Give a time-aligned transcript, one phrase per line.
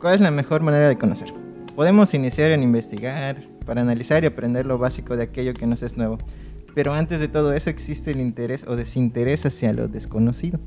[0.00, 1.30] ¿Cuál es la mejor manera de conocer?
[1.76, 5.98] Podemos iniciar en investigar, para analizar y aprender lo básico de aquello que nos es
[5.98, 6.16] nuevo.
[6.74, 10.58] Pero antes de todo eso existe el interés o desinterés hacia lo desconocido.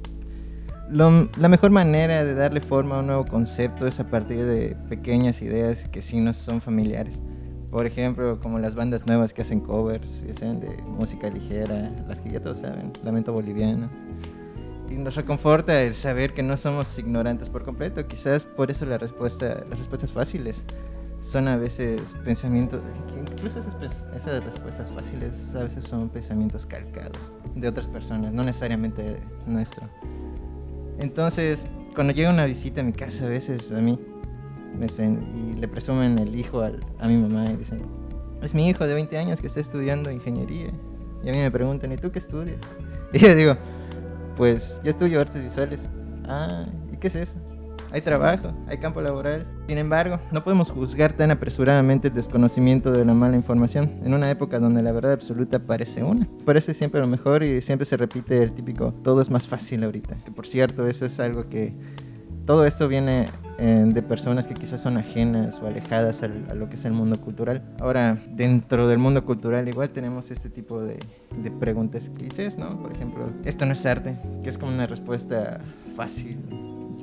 [0.91, 5.41] la mejor manera de darle forma a un nuevo concepto es a partir de pequeñas
[5.41, 7.19] ideas que sí nos son familiares.
[7.71, 12.21] Por ejemplo, como las bandas nuevas que hacen covers, que sean de música ligera, las
[12.21, 13.89] que ya todos saben, Lamento Boliviano.
[14.93, 18.07] Y nos reconforta el saber que no somos ignorantes por completo.
[18.07, 20.63] Quizás por eso la respuesta, las respuestas fáciles
[21.23, 22.81] son a veces pensamientos,
[23.17, 23.75] incluso esas,
[24.15, 29.17] esas, respuestas fáciles a veces son pensamientos calcados de otras personas, no necesariamente
[29.47, 29.87] nuestro.
[30.99, 33.97] Entonces, cuando llega una visita a mi casa, a veces a mí,
[34.77, 37.81] me dicen, y le presumen el hijo a mi mamá y dicen,
[38.41, 40.71] es mi hijo de 20 años que está estudiando ingeniería.
[41.23, 42.59] Y a mí me preguntan, ¿y tú qué estudias?
[43.13, 43.55] Y yo digo,
[44.35, 45.89] pues yo estudio artes visuales.
[46.25, 47.37] Ah, ¿y qué es eso?
[47.93, 49.45] hay trabajo, hay campo laboral.
[49.67, 54.31] Sin embargo, no podemos juzgar tan apresuradamente el desconocimiento de la mala información en una
[54.31, 56.27] época donde la verdad absoluta parece una.
[56.43, 60.15] Parece siempre lo mejor y siempre se repite el típico todo es más fácil ahorita.
[60.25, 61.73] Que por cierto, eso es algo que
[62.47, 66.75] todo esto viene eh, de personas que quizás son ajenas o alejadas a lo que
[66.75, 67.61] es el mundo cultural.
[67.79, 70.99] Ahora, dentro del mundo cultural igual tenemos este tipo de,
[71.41, 72.81] de preguntas clichés, ¿no?
[72.81, 75.61] Por ejemplo, esto no es arte, que es como una respuesta
[75.95, 76.37] fácil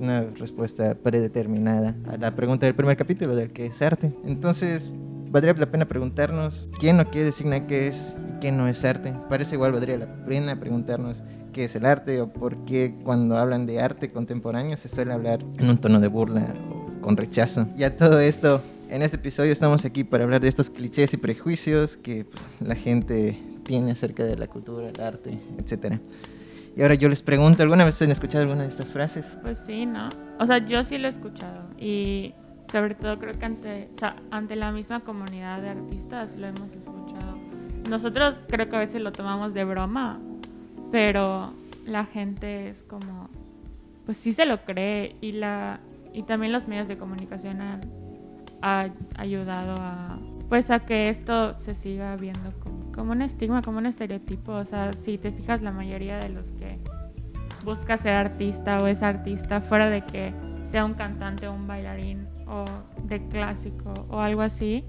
[0.00, 4.12] una respuesta predeterminada a la pregunta del primer capítulo, del que es arte.
[4.24, 4.90] Entonces,
[5.30, 9.14] valdría la pena preguntarnos quién o qué designa qué es y qué no es arte.
[9.28, 13.66] Parece igual valdría la pena preguntarnos qué es el arte o por qué cuando hablan
[13.66, 17.68] de arte contemporáneo se suele hablar en un tono de burla o con rechazo.
[17.76, 21.16] Y a todo esto, en este episodio estamos aquí para hablar de estos clichés y
[21.16, 26.00] prejuicios que pues, la gente tiene acerca de la cultura, el arte, etcétera.
[26.76, 29.38] Y ahora yo les pregunto, ¿alguna vez han escuchado alguna de estas frases?
[29.42, 30.08] Pues sí, ¿no?
[30.38, 31.64] O sea, yo sí lo he escuchado.
[31.78, 32.34] Y
[32.70, 36.72] sobre todo creo que ante, o sea, ante la misma comunidad de artistas lo hemos
[36.72, 37.38] escuchado.
[37.88, 40.20] Nosotros creo que a veces lo tomamos de broma,
[40.90, 41.52] pero
[41.86, 43.28] la gente es como,
[44.06, 45.80] pues sí se lo cree y, la,
[46.12, 47.80] y también los medios de comunicación han,
[49.16, 50.18] ayudado a,
[50.48, 54.52] pues a que esto se siga viendo como como un estigma, como un estereotipo.
[54.52, 56.78] O sea, si te fijas, la mayoría de los que
[57.64, 62.28] busca ser artista o es artista, fuera de que sea un cantante o un bailarín
[62.46, 62.64] o
[63.04, 64.84] de clásico o algo así,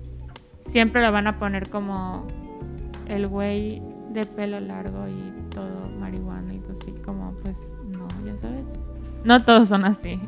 [0.61, 2.27] siempre lo van a poner como
[3.07, 3.81] el güey
[4.13, 7.57] de pelo largo y todo marihuana y así como pues
[7.87, 8.65] no, ya sabes.
[9.23, 10.19] No todos son así.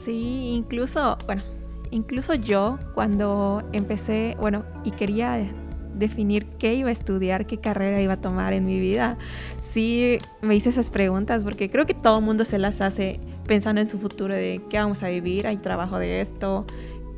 [0.00, 1.42] Sí, incluso, bueno,
[1.90, 5.46] incluso yo cuando empecé, bueno, y quería
[5.94, 9.16] definir qué iba a estudiar, qué carrera iba a tomar en mi vida,
[9.62, 13.80] sí me hice esas preguntas porque creo que todo el mundo se las hace pensando
[13.80, 16.66] en su futuro de qué vamos a vivir, hay trabajo de esto,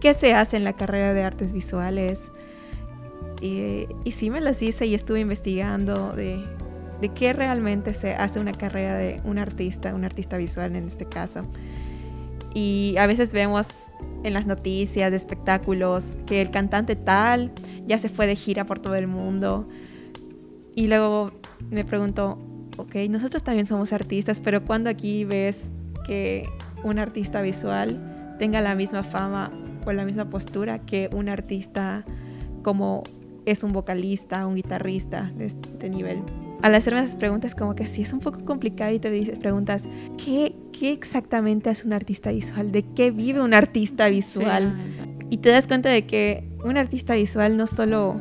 [0.01, 2.21] qué se hace en la carrera de artes visuales.
[3.41, 6.45] Y, sí me las hice y estuve investigando de,
[7.01, 11.07] de qué realmente se hace una carrera de un artista, un artista visual en este
[11.07, 11.43] caso.
[12.55, 13.67] Y a veces vemos
[14.25, 17.53] en las noticias de espectáculos que el cantante tal
[17.87, 19.69] ya se fue de gira por todo el mundo.
[20.75, 21.33] Y luego
[21.71, 22.39] me pregunto,
[22.77, 25.67] ok, nosotros también somos artistas, pero cuando aquí ves
[26.07, 26.49] que
[26.85, 29.53] un artista visual tenga la misma fama
[29.85, 32.05] o la misma postura que un artista
[32.63, 33.05] como
[33.47, 36.23] es un vocalista, un guitarrista de este nivel.
[36.63, 39.85] Al hacerme esas preguntas como que sí es un poco complicado y te dices, preguntas,
[40.23, 42.73] ¿qué, ¿qué exactamente es un artista visual?
[42.73, 44.77] ¿De qué vive un artista visual?
[45.31, 48.17] y te das cuenta de que un artista visual no solo,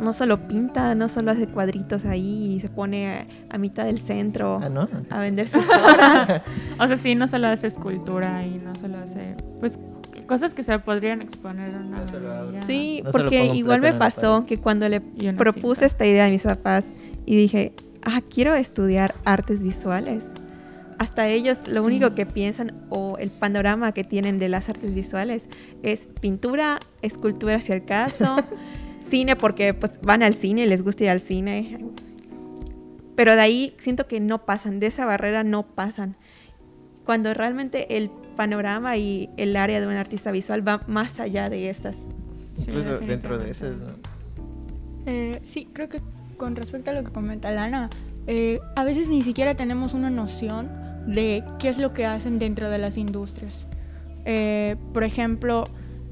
[0.00, 4.60] no solo pinta, no solo hace cuadritos ahí y se pone a, mitad del centro
[4.62, 6.42] ah, a vender sus obras.
[6.78, 9.78] o sea, sí, no solo hace escultura y no solo hace, pues,
[10.24, 15.00] cosas que se podrían exponer en una Sí, porque igual me pasó que cuando le
[15.36, 16.86] propuse esta idea a mis papás
[17.26, 20.28] y dije, ah, quiero estudiar artes visuales
[20.98, 25.48] hasta ellos lo único que piensan o el panorama que tienen de las artes visuales
[25.82, 28.36] es pintura, escultura si el caso,
[29.08, 31.78] cine porque pues van al cine, les gusta ir al cine.
[33.16, 36.16] Pero de ahí siento que no pasan, de esa barrera no pasan.
[37.04, 41.70] Cuando realmente el panorama y el área de un artista visual va más allá de
[41.70, 41.96] estas.
[42.58, 43.66] Incluso dentro de eso.
[45.06, 46.00] Eh, sí, creo que
[46.36, 47.90] con respecto a lo que comenta Lana,
[48.26, 50.70] eh, a veces ni siquiera tenemos una noción
[51.06, 53.66] de qué es lo que hacen dentro de las industrias.
[54.24, 55.64] Eh, por ejemplo,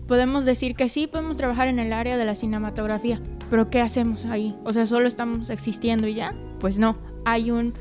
[0.06, 3.20] podemos decir que sí podemos trabajar en el área de la cinematografía,
[3.50, 4.54] pero ¿qué hacemos ahí?
[4.64, 6.34] O sea, solo estamos existiendo y ya.
[6.60, 7.72] Pues no, hay un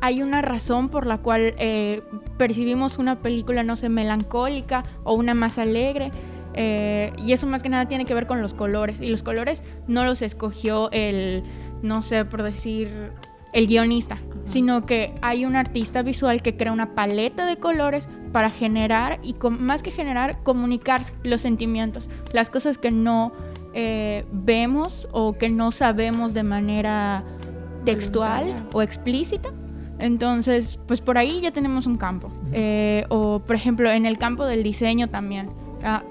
[0.00, 2.02] hay una razón por la cual eh,
[2.36, 6.10] percibimos una película, no sé, melancólica o una más alegre.
[6.54, 9.00] Eh, y eso más que nada tiene que ver con los colores.
[9.00, 11.42] Y los colores no los escogió el,
[11.82, 13.12] no sé, por decir,
[13.52, 18.50] el guionista, sino que hay un artista visual que crea una paleta de colores para
[18.50, 23.32] generar y más que generar, comunicar los sentimientos, las cosas que no
[23.74, 27.24] eh, vemos o que no sabemos de manera
[27.84, 29.50] textual o explícita.
[29.98, 32.30] Entonces, pues por ahí ya tenemos un campo.
[32.52, 35.50] Eh, o, por ejemplo, en el campo del diseño también.
[35.82, 36.02] Ah,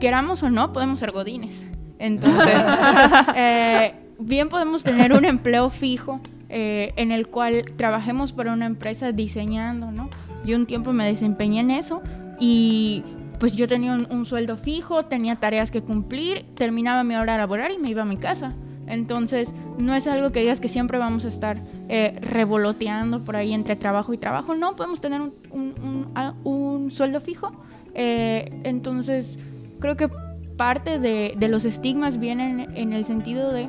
[0.00, 1.62] queramos o no, podemos ser godines.
[1.98, 2.54] Entonces,
[3.36, 9.12] eh, bien podemos tener un empleo fijo eh, en el cual trabajemos para una empresa
[9.12, 10.10] diseñando, ¿no?
[10.44, 12.02] Yo un tiempo me desempeñé en eso
[12.38, 13.04] y
[13.38, 17.78] pues yo tenía un, sueldo fijo, tenía tareas que cumplir, terminaba mi hora laboral y
[17.78, 18.52] me iba a mi casa.
[18.86, 23.52] Entonces, no es algo que digas que siempre vamos a estar eh, revoloteando por ahí
[23.52, 24.54] entre trabajo y trabajo.
[24.54, 27.52] No, podemos tener un, sueldo fijo.
[27.94, 29.38] Eh, entonces,
[29.80, 30.08] creo que
[30.56, 33.68] parte de, los estigmas vienen en el sentido de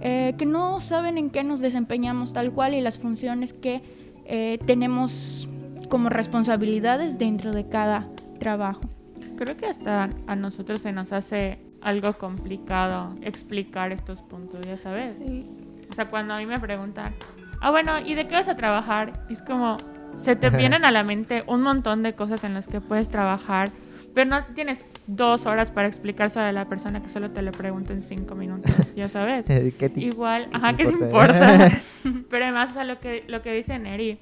[0.00, 3.82] eh, que no saben en qué nos desempeñamos tal cual y las funciones que
[4.66, 5.46] tenemos
[5.90, 8.80] como responsabilidades dentro de cada trabajo.
[9.36, 15.16] Creo que hasta a nosotros se nos hace algo complicado explicar estos puntos, ya sabes.
[15.16, 15.46] Sí.
[15.90, 17.14] O sea, cuando a mí me preguntan,
[17.60, 19.12] ah, bueno, ¿y de qué vas a trabajar?
[19.28, 19.76] es como,
[20.16, 23.70] se te vienen a la mente un montón de cosas en las que puedes trabajar,
[24.14, 27.92] pero no tienes dos horas para explicar sobre la persona que solo te lo pregunta
[27.92, 29.46] en cinco minutos, ya sabes.
[29.46, 31.70] ¿Qué Igual, ajá, ¿qué te importa?
[32.30, 34.18] pero además, o sea, lo que, lo que dice Neri,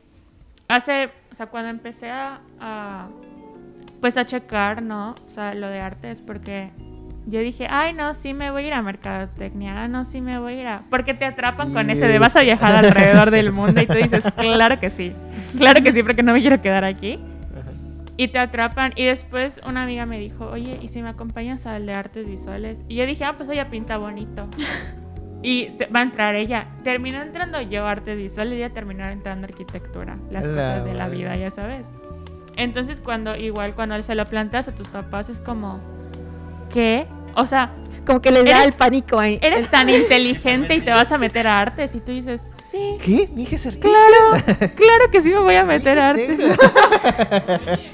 [0.68, 3.08] hace, o sea, cuando empecé a, a,
[4.00, 5.14] pues a checar, ¿no?
[5.28, 6.70] O sea, lo de arte es porque
[7.26, 10.38] yo dije, ay, no, sí me voy a ir a mercadotecnia, ah, no, sí me
[10.38, 10.82] voy a ir a...
[10.90, 14.24] Porque te atrapan con ese de vas a viajar alrededor del mundo y tú dices,
[14.36, 15.12] claro que sí,
[15.56, 17.18] claro que sí, porque no me quiero quedar aquí.
[18.16, 18.92] Y te atrapan.
[18.96, 22.76] Y después una amiga me dijo, oye, ¿y si me acompañas al de artes visuales?
[22.86, 24.46] Y yo dije, ah, pues ella pinta bonito.
[25.42, 26.66] y va a entrar ella.
[26.84, 30.18] Terminó entrando yo artes visuales y ella terminó entrando arquitectura.
[30.30, 31.86] Las cosas de la vida, ya sabes.
[32.56, 35.80] Entonces cuando, igual cuando se lo planteas a tus papás es como
[36.70, 37.06] ¿qué?
[37.34, 37.74] O sea...
[38.06, 39.38] Como que les da el pánico ahí.
[39.42, 42.96] Eres tan inteligente y te vas a meter a artes y tú dices, sí.
[43.04, 43.28] ¿Qué?
[43.34, 43.88] ¿Mi hija es artista?
[43.88, 44.44] Claro,
[44.74, 46.38] claro que sí me voy a meter a artes.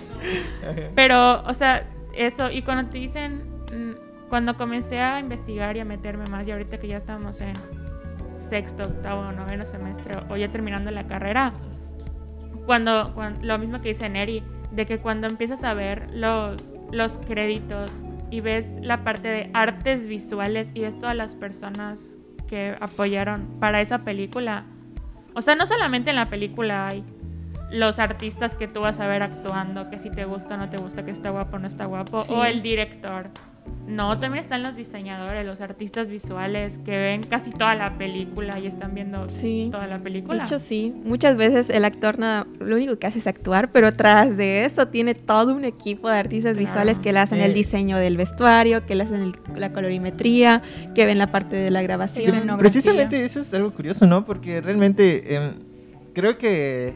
[0.94, 3.42] Pero, o sea, eso, y cuando te dicen,
[3.72, 7.52] mm, cuando comencé a investigar y a meterme más, y ahorita que ya estamos en
[8.38, 11.52] sexto, octavo, noveno semestre, o ya terminando la carrera,
[12.64, 16.56] cuando, cuando lo mismo que dice Neri, de que cuando empiezas a ver los,
[16.90, 17.90] los créditos
[18.30, 21.98] y ves la parte de artes visuales y ves todas las personas
[22.48, 24.64] que apoyaron para esa película.
[25.34, 27.04] O sea, no solamente en la película hay
[27.70, 30.76] los artistas que tú vas a ver actuando, que si te gusta o no te
[30.76, 33.30] gusta, que está guapo o no está guapo, o el director.
[33.86, 38.66] No, también están los diseñadores, los artistas visuales que ven casi toda la película y
[38.66, 39.26] están viendo
[39.70, 40.38] toda la película.
[40.38, 40.92] De hecho, sí.
[41.04, 44.88] Muchas veces el actor nada, lo único que hace es actuar, pero tras de eso
[44.88, 48.96] tiene todo un equipo de artistas visuales que le hacen el diseño del vestuario, que
[48.96, 50.62] le hacen la colorimetría,
[50.94, 52.56] que ven la parte de la grabación.
[52.58, 54.24] Precisamente eso es algo curioso, ¿no?
[54.24, 55.54] Porque realmente em,
[56.12, 56.92] creo que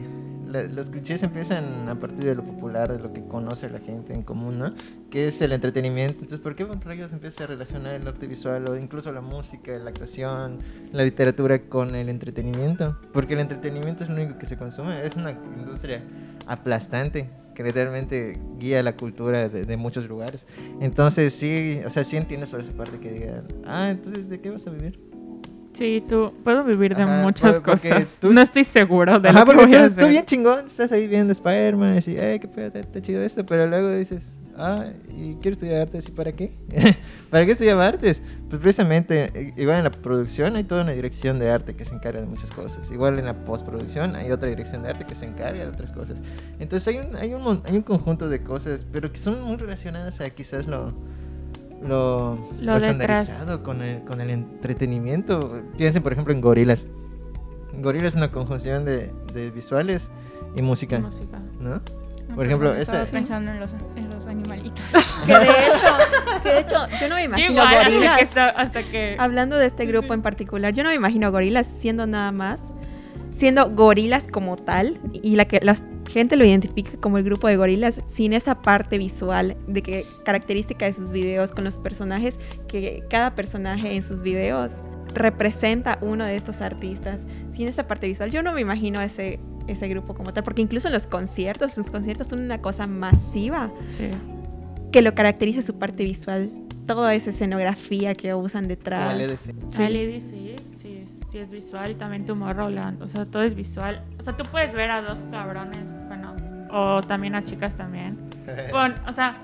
[0.51, 4.23] los clichés empiezan a partir de lo popular, de lo que conoce la gente en
[4.23, 4.73] común, ¿no?
[5.09, 6.19] Que es el entretenimiento.
[6.19, 6.65] Entonces, ¿por qué
[7.07, 10.59] se empieza a relacionar el arte visual o incluso la música, la actuación,
[10.91, 12.97] la literatura con el entretenimiento?
[13.13, 15.05] Porque el entretenimiento es lo único que se consume.
[15.05, 16.03] Es una industria
[16.47, 20.45] aplastante que literalmente guía la cultura de, muchos lugares.
[20.79, 24.49] Entonces, sí, o sea, sí entiendes por esa parte que digan, ah, entonces, ¿de qué
[24.49, 25.10] vas a vivir?
[25.73, 28.05] Sí, tú puedo vivir de muchas cosas.
[28.21, 30.03] No estoy seguro de lo que voy a hacer.
[30.03, 33.45] Tú bien chingón, estás ahí viendo Spider-Man y dices, eh, qué pedo, está chido esto,
[33.45, 36.51] pero luego dices, ah, y quiero estudiar artes, ¿y para qué?
[37.29, 38.21] ¿Para qué estudiar artes?
[38.49, 42.19] Pues precisamente, igual en la producción hay toda una dirección de arte que se encarga
[42.19, 42.91] de muchas cosas.
[42.91, 46.21] Igual en la postproducción hay otra dirección de arte que se encarga de otras cosas.
[46.59, 50.19] Entonces hay un, hay un, hay un conjunto de cosas, pero que son muy relacionadas
[50.19, 50.93] a quizás lo
[51.83, 55.61] lo, estandarizado con el, con el entretenimiento.
[55.77, 56.85] Piensen, por ejemplo, en Gorilas.
[57.73, 59.11] Gorilas es una conjunción de,
[59.53, 60.09] visuales
[60.55, 60.99] y música.
[61.59, 61.81] ¿No?
[62.35, 64.85] Por ejemplo, estaba pensando en los, en los animalitos.
[65.25, 68.37] que de hecho, que de hecho, yo no me imagino gorilas.
[68.55, 72.31] Hasta que, Hablando de este grupo en particular, yo no me imagino gorilas siendo nada
[72.31, 72.61] más,
[73.35, 77.57] siendo gorilas como tal, y la que las gente lo identifica como el grupo de
[77.57, 82.37] gorilas sin esa parte visual de que característica de sus videos con los personajes,
[82.67, 84.71] que cada personaje en sus videos
[85.13, 87.17] representa uno de estos artistas.
[87.55, 90.87] Sin esa parte visual, yo no me imagino ese ese grupo como tal, porque incluso
[90.87, 94.09] en los conciertos, sus conciertos son una cosa masiva Sí.
[94.91, 96.49] que lo caracteriza su parte visual,
[96.87, 99.13] toda esa escenografía que usan detrás.
[99.13, 99.53] el EDC.
[99.71, 99.83] Sí.
[100.31, 104.03] Sí, sí, sí es visual y también Tomorrowland, o sea, todo es visual.
[104.19, 105.85] O sea, tú puedes ver a dos cabrones,
[106.71, 108.29] o también a chicas también.
[108.71, 109.37] Con, o sea,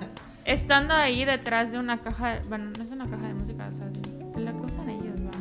[0.46, 3.88] estando ahí detrás de una caja, bueno, no es una caja de música, o sea,
[3.88, 5.31] de la que usan ellos, va.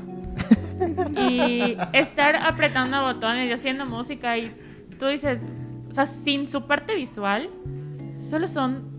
[1.31, 4.55] Y estar apretando botones y haciendo música y
[4.99, 5.41] tú dices,
[5.89, 7.49] o sea, sin su parte visual,
[8.19, 8.96] solo son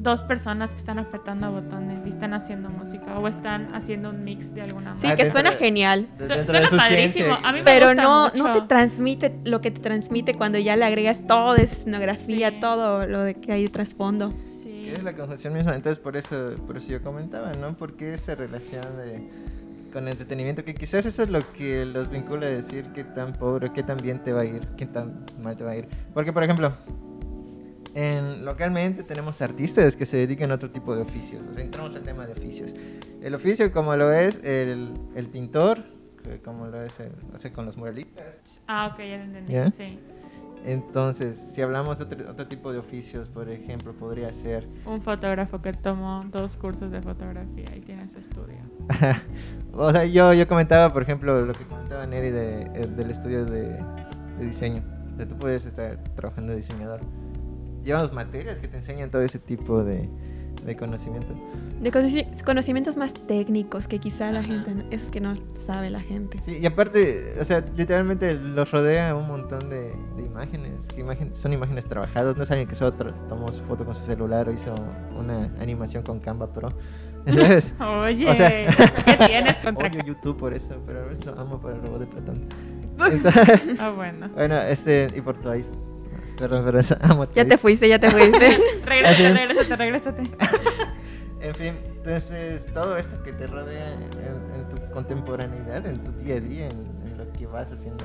[0.00, 4.54] dos personas que están apretando botones y están haciendo música o están haciendo un mix
[4.54, 5.16] de alguna Sí, manera.
[5.16, 6.08] que dentro suena de- genial.
[6.18, 7.34] Su- suena padrísimo.
[7.42, 8.44] A mí me Pero gusta no, mucho.
[8.44, 12.56] no te transmite lo que te transmite cuando ya le agregas toda esa escenografía, Sí.
[12.60, 14.32] todo lo de que hay de trasfondo.
[14.48, 14.84] Sí.
[14.86, 15.74] Que es la conjunción misma.
[15.74, 17.74] Entonces, por eso, por eso yo comentaba, ¿no?
[17.76, 19.28] Porque esa relación de,
[19.92, 23.72] con entretenimiento, que quizás eso es lo que los vincula a decir qué tan pobre,
[23.72, 25.88] qué tan bien te va a ir, qué tan mal te va a ir.
[26.14, 26.72] Porque, por ejemplo,
[27.98, 31.44] en, localmente tenemos artistas que se dedican a otro tipo de oficios.
[31.46, 32.72] O sea, entramos al tema de oficios.
[33.20, 35.82] El oficio, como lo es el, el pintor,
[36.44, 38.60] como lo es el, o sea, con los muralistas.
[38.68, 39.52] Ah, ok, ya lo entendí.
[39.52, 39.72] ¿Ya?
[39.72, 39.98] Sí.
[40.64, 45.60] Entonces, si hablamos de otro, otro tipo de oficios, por ejemplo, podría ser Un fotógrafo
[45.60, 48.58] que tomó dos cursos de fotografía y tiene su estudio.
[49.72, 53.44] o sea, yo, yo comentaba, por ejemplo, lo que comentaba Neri de, eh, del estudio
[53.44, 53.82] de,
[54.38, 54.84] de diseño.
[55.14, 57.00] O sea, tú puedes estar trabajando de diseñador.
[57.88, 60.08] Llevamos materias que te enseñan todo ese tipo de,
[60.66, 61.28] de conocimiento.
[61.80, 65.34] De conoci- conocimientos más técnicos que quizá la gente, es que no
[65.66, 66.38] sabe la gente.
[66.44, 70.72] Sí, y aparte, o sea, literalmente los rodea un montón de, de imágenes.
[70.98, 72.36] Imagen- son imágenes trabajadas.
[72.36, 72.92] No es alguien que solo
[73.28, 74.74] tomó su foto con su celular o hizo
[75.18, 76.68] una animación con Canva Pro.
[77.26, 78.50] Entonces, Oye, O sea-
[79.06, 82.00] ¿qué tienes contra odio YouTube por eso, pero a veces lo amo por el robot
[82.00, 82.44] de Platón.
[82.98, 84.28] Entonces, Ah, bueno.
[84.34, 85.70] Bueno, este, y por Twice.
[86.38, 88.58] Perdón, pero eso, amo Ya te fuiste, ya te fuiste.
[88.86, 90.22] Regrésate, regrésate, regrésate.
[91.40, 96.36] En fin, entonces todo esto que te rodea en, en tu contemporaneidad, en tu día
[96.36, 98.04] a día, en, en lo que vas haciendo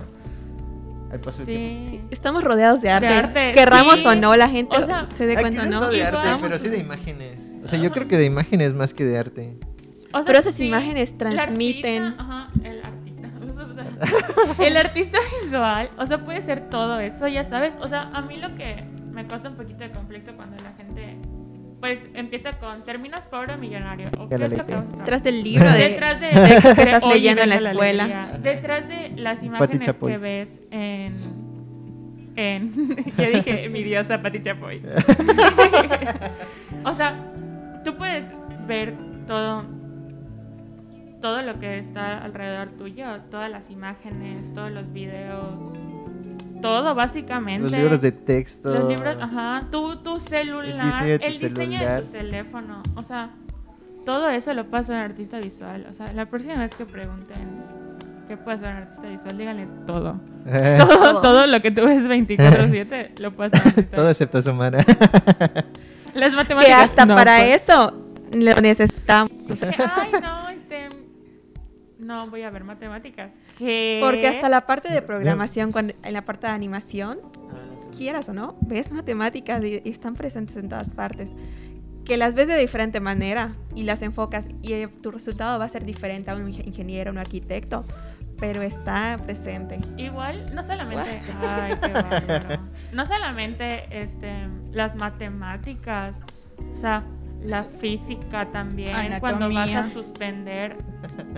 [1.11, 1.89] al paso del tiempo.
[1.91, 2.01] Sí.
[2.11, 3.07] Estamos rodeados de arte.
[3.07, 4.07] arte, Querramos sí.
[4.07, 5.81] o no, la gente O sea, se dé cuenta, ¿no?
[5.81, 7.53] no de arte, pero sí de imágenes.
[7.63, 9.57] O sea, yo creo que de imágenes más que de arte.
[10.11, 12.03] O sea, Pero esas sí, imágenes el transmiten.
[12.03, 13.02] artista- ajá, el artista.
[14.59, 17.77] El artista visual, o sea, puede ser todo eso, ya sabes.
[17.81, 21.17] O sea, a mí lo que me causa un poquito de conflicto cuando la gente,
[21.79, 24.09] pues, empieza con términos pobre o millonario.
[24.19, 24.75] ¿O Ya qué es lo que?
[24.97, 25.89] Detrás del libro de...
[25.89, 28.37] detrás de, texto que estás leyendo en la escuela.
[28.41, 31.15] Detrás de las imágenes que ves en.
[32.35, 34.81] en ya dije mi diosa Pati Chapoy.
[36.83, 37.19] o sea,
[37.83, 38.25] tú puedes
[38.67, 38.93] ver
[39.27, 39.65] todo.
[41.23, 45.71] Todo lo que está alrededor tuyo, todas las imágenes, todos los videos,
[46.61, 47.69] todo básicamente.
[47.69, 48.73] Los libros de texto.
[48.73, 52.01] Los libros, ajá, tu, tu celular, diseño el de tu diseño celular.
[52.01, 53.29] de tu teléfono, o sea,
[54.05, 55.87] todo eso lo pasa un artista visual.
[55.89, 57.63] O sea, la próxima vez que pregunten
[58.27, 60.19] qué puede hacer un artista visual, díganles todo.
[60.77, 64.79] Todo, todo lo que tú ves 24-7 lo pasa un artista Todo excepto Sumara.
[66.15, 66.89] Las Que matemáticas.
[66.89, 67.61] hasta no, para pues.
[67.63, 67.93] eso
[68.33, 69.31] lo necesitamos.
[69.47, 70.89] Que, Ay, no, este.
[72.03, 73.31] No voy a ver matemáticas.
[73.57, 73.99] ¿Qué?
[74.01, 77.19] Porque hasta la parte de programación, cuando, en la parte de animación,
[77.97, 81.29] quieras o no, ves matemáticas y, y están presentes en todas partes.
[82.05, 85.69] Que las ves de diferente manera y las enfocas y eh, tu resultado va a
[85.69, 87.85] ser diferente a un inge- ingeniero, un arquitecto,
[88.39, 89.79] pero está presente.
[89.95, 91.21] Igual, no solamente.
[91.41, 92.59] Ay, qué bárbaro.
[92.91, 94.33] No solamente este,
[94.71, 96.17] las matemáticas,
[96.73, 97.03] o sea,
[97.41, 98.91] la física también.
[99.19, 100.75] Cuando vas a suspender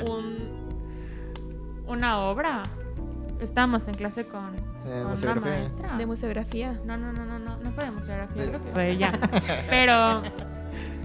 [0.10, 0.55] un,
[1.88, 2.64] una obra.
[3.42, 4.56] Estamos en clase con,
[4.88, 5.98] Eh, con una maestra.
[5.98, 6.80] De museografía.
[6.86, 9.12] No, no, no, no, no, no fue de museografía, De- creo que fue ella.
[9.70, 10.24] Pero,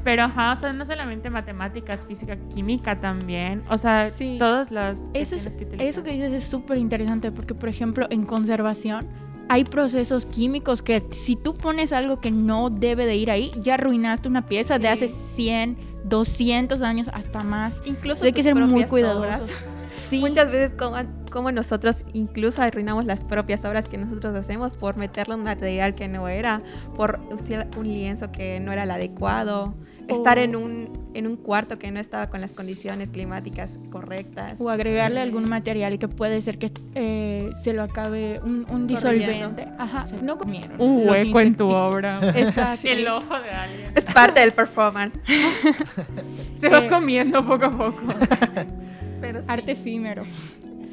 [0.04, 3.62] pero, ajá, o sea, no solamente matemáticas, física, química también.
[3.68, 4.36] O sea, Sí.
[4.38, 5.02] todas las.
[5.12, 9.06] Eso, es, que eso que dices es súper interesante porque, por ejemplo, en conservación
[9.48, 13.74] hay procesos químicos que si tú pones algo que no debe de ir ahí, ya
[13.74, 17.74] arruinaste una pieza de hace 100, 200 años hasta más.
[17.84, 19.50] Incluso hay que ser muy cuidadosos.
[20.10, 20.20] Sí.
[20.20, 20.96] Muchas veces como,
[21.30, 26.08] como nosotros incluso arruinamos las propias obras que nosotros hacemos por meterle un material que
[26.08, 26.62] no era,
[26.96, 29.74] por usar un lienzo que no era el adecuado,
[30.08, 34.54] estar O- en un, en un cuarto que no estaba con las condiciones climáticas correctas.
[34.58, 35.22] O agregarle Sí.
[35.22, 39.68] algún material que puede ser que eh, se lo acabe un, un disolvente.
[39.78, 40.04] Ajá.
[40.24, 40.80] No comieron.
[40.80, 42.18] un hueco en tu obra.
[42.36, 42.88] Exacto.
[42.88, 43.92] El ojo de alguien.
[43.94, 45.16] Es parte del performance.
[46.56, 48.02] Se va Eh, comiendo poco a poco.
[49.20, 49.46] Pero sí.
[49.48, 50.22] Arte efímero.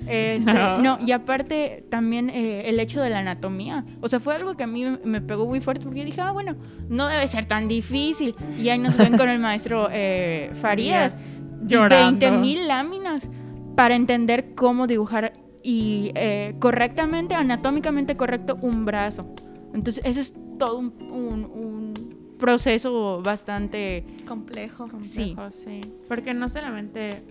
[0.09, 0.77] Este, No.
[0.77, 0.99] no.
[1.05, 3.83] y aparte también eh, el hecho de la anatomía.
[3.99, 6.31] O sea, fue algo que a mí me pegó muy fuerte porque yo dije, ah,
[6.31, 6.55] bueno,
[6.87, 8.33] no debe ser tan difícil.
[8.57, 11.17] Y ahí nos ven con el maestro eh, Farías.
[11.65, 12.25] Llorando.
[12.25, 13.29] 20 mil láminas
[13.75, 19.25] para entender cómo dibujar y eh, correctamente, anatómicamente correcto, un brazo.
[19.73, 21.93] Entonces, eso es todo un, un- un
[22.39, 24.05] proceso bastante...
[24.25, 24.85] Complejo.
[25.01, 25.33] Sí.
[25.35, 25.81] Complejo, sí.
[26.07, 27.23] Porque no solamente,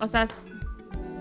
[0.00, 0.26] o sea,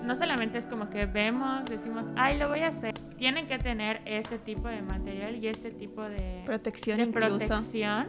[0.04, 2.94] no solamente es como que vemos, decimos, ay, lo voy a hacer.
[3.18, 7.48] Tienen que tener este tipo de material y este tipo de, Protección de incluso.
[7.48, 8.08] protección.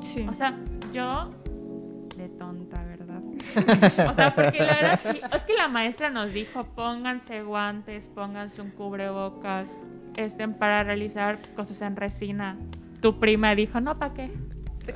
[0.00, 0.26] Sí.
[0.28, 0.58] O sea,
[0.92, 1.30] yo
[2.16, 3.20] de tonta, ¿verdad?
[4.10, 5.00] o sea, porque la verdad
[5.34, 9.78] es que la maestra nos dijo, pónganse guantes, pónganse un cubrebocas,
[10.16, 12.56] estén para realizar cosas en resina.
[13.00, 14.30] Tu prima dijo, no, ¿para qué?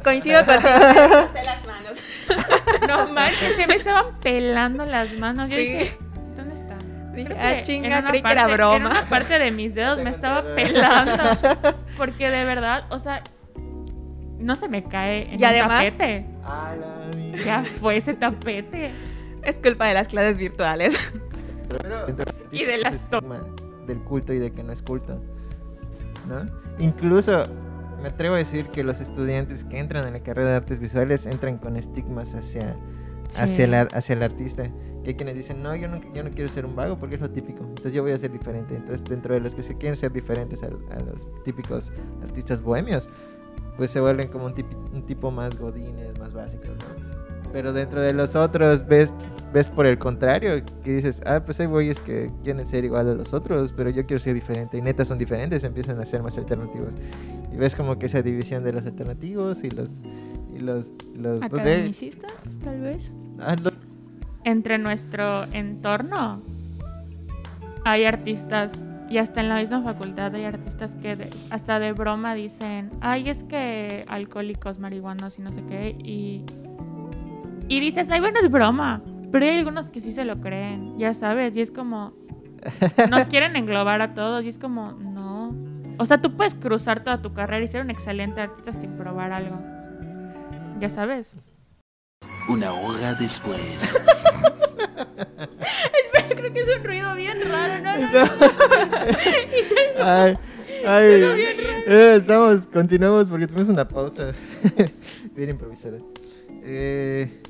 [0.02, 0.68] Coincido contigo.
[0.70, 1.99] las manos.
[2.88, 5.49] No manches, se me estaban pelando las manos.
[5.50, 5.66] Yo Sí.
[5.66, 5.99] dije,
[6.37, 6.76] ¿dónde está?
[7.14, 8.76] Dije, ah, que chinga, creí que era broma.
[8.76, 11.23] En una parte de mis dedos me estaba pelando.
[11.97, 13.23] Porque de verdad, o sea,
[14.38, 16.26] no se me cae en Y un además- tapete.
[17.44, 18.90] Ya fue ese tapete.
[19.42, 20.99] Es culpa de las clases virtuales.
[21.82, 22.06] Pero-
[22.50, 23.02] Y de las
[23.87, 25.23] del culto y de que no es culto.
[26.28, 26.47] ¿No?
[26.78, 27.44] Incluso
[28.00, 31.26] me atrevo a decir que los estudiantes que entran en la carrera de artes visuales
[31.26, 32.76] entran con estigmas hacia,
[33.28, 33.40] Sí.
[33.42, 34.64] hacia, el, hacia el artista.
[35.04, 37.21] Que hay quienes dicen, no yo, no, yo no quiero ser un vago porque es
[37.21, 37.62] lo típico.
[37.64, 38.75] Entonces yo voy a ser diferente.
[38.76, 41.92] Entonces dentro de los que se quieren ser diferentes a, a los típicos
[42.23, 43.09] artistas bohemios,
[43.76, 46.69] pues se vuelven como un, tipi- un tipo más godines, más básicos.
[46.69, 47.50] ¿no?
[47.52, 49.12] Pero dentro de los otros ves
[49.52, 53.14] ves por el contrario, que dices, ah, pues hay güeyes que quieren ser igual a
[53.14, 54.78] los otros, pero yo quiero ser diferente.
[54.78, 56.97] Y neta son diferentes, empiezan a ser más alternativos.
[57.52, 59.90] Y ves como que esa división de los alternativos y los...
[60.54, 63.12] Y los, los no sé, Academicistas, tal vez.
[63.40, 63.57] ah,
[64.45, 66.42] Entre nuestro entorno
[67.85, 68.73] hay artistas,
[69.09, 73.28] y hasta en la misma facultad hay artistas que de- hasta de broma dicen, ay,
[73.30, 75.97] es que alcohólicos, marihuanos y no sé qué.
[75.99, 76.45] Y,
[77.69, 79.02] y dices, ay, bueno, es broma.
[79.30, 82.12] Pero hay algunos que sí se lo creen, ya sabes, y es como,
[83.08, 85.54] nos quieren englobar a todos, y es como, no.
[85.99, 89.32] O sea, tú puedes cruzar toda tu carrera y ser un excelente artista sin probar
[89.32, 89.58] algo.
[90.80, 91.36] Ya sabes.
[92.49, 93.99] Una hora después.
[96.30, 97.99] Creo que es un ruido bien raro, ¿no?
[97.99, 98.30] no, no.
[100.02, 100.34] Ay,
[100.86, 101.12] ay,
[101.86, 104.32] eh, estamos, continuamos porque tuvimos una pausa
[105.36, 105.99] bien improvisada.
[106.64, 107.43] Eh,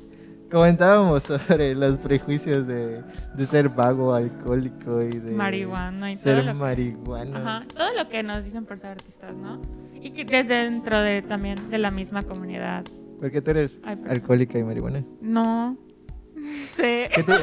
[0.51, 3.01] comentábamos sobre los prejuicios de,
[3.33, 7.37] de ser vago, alcohólico y de Marihuana y todo ser lo que- marihuano.
[7.37, 9.61] Ajá, todo lo que nos dicen por ser artistas, ¿no?
[9.93, 12.83] Y que desde dentro de también de la misma comunidad.
[13.19, 15.03] Porque tú eres Ay, alcohólica y marihuana.
[15.21, 15.77] No.
[16.75, 17.31] ¿Qué te-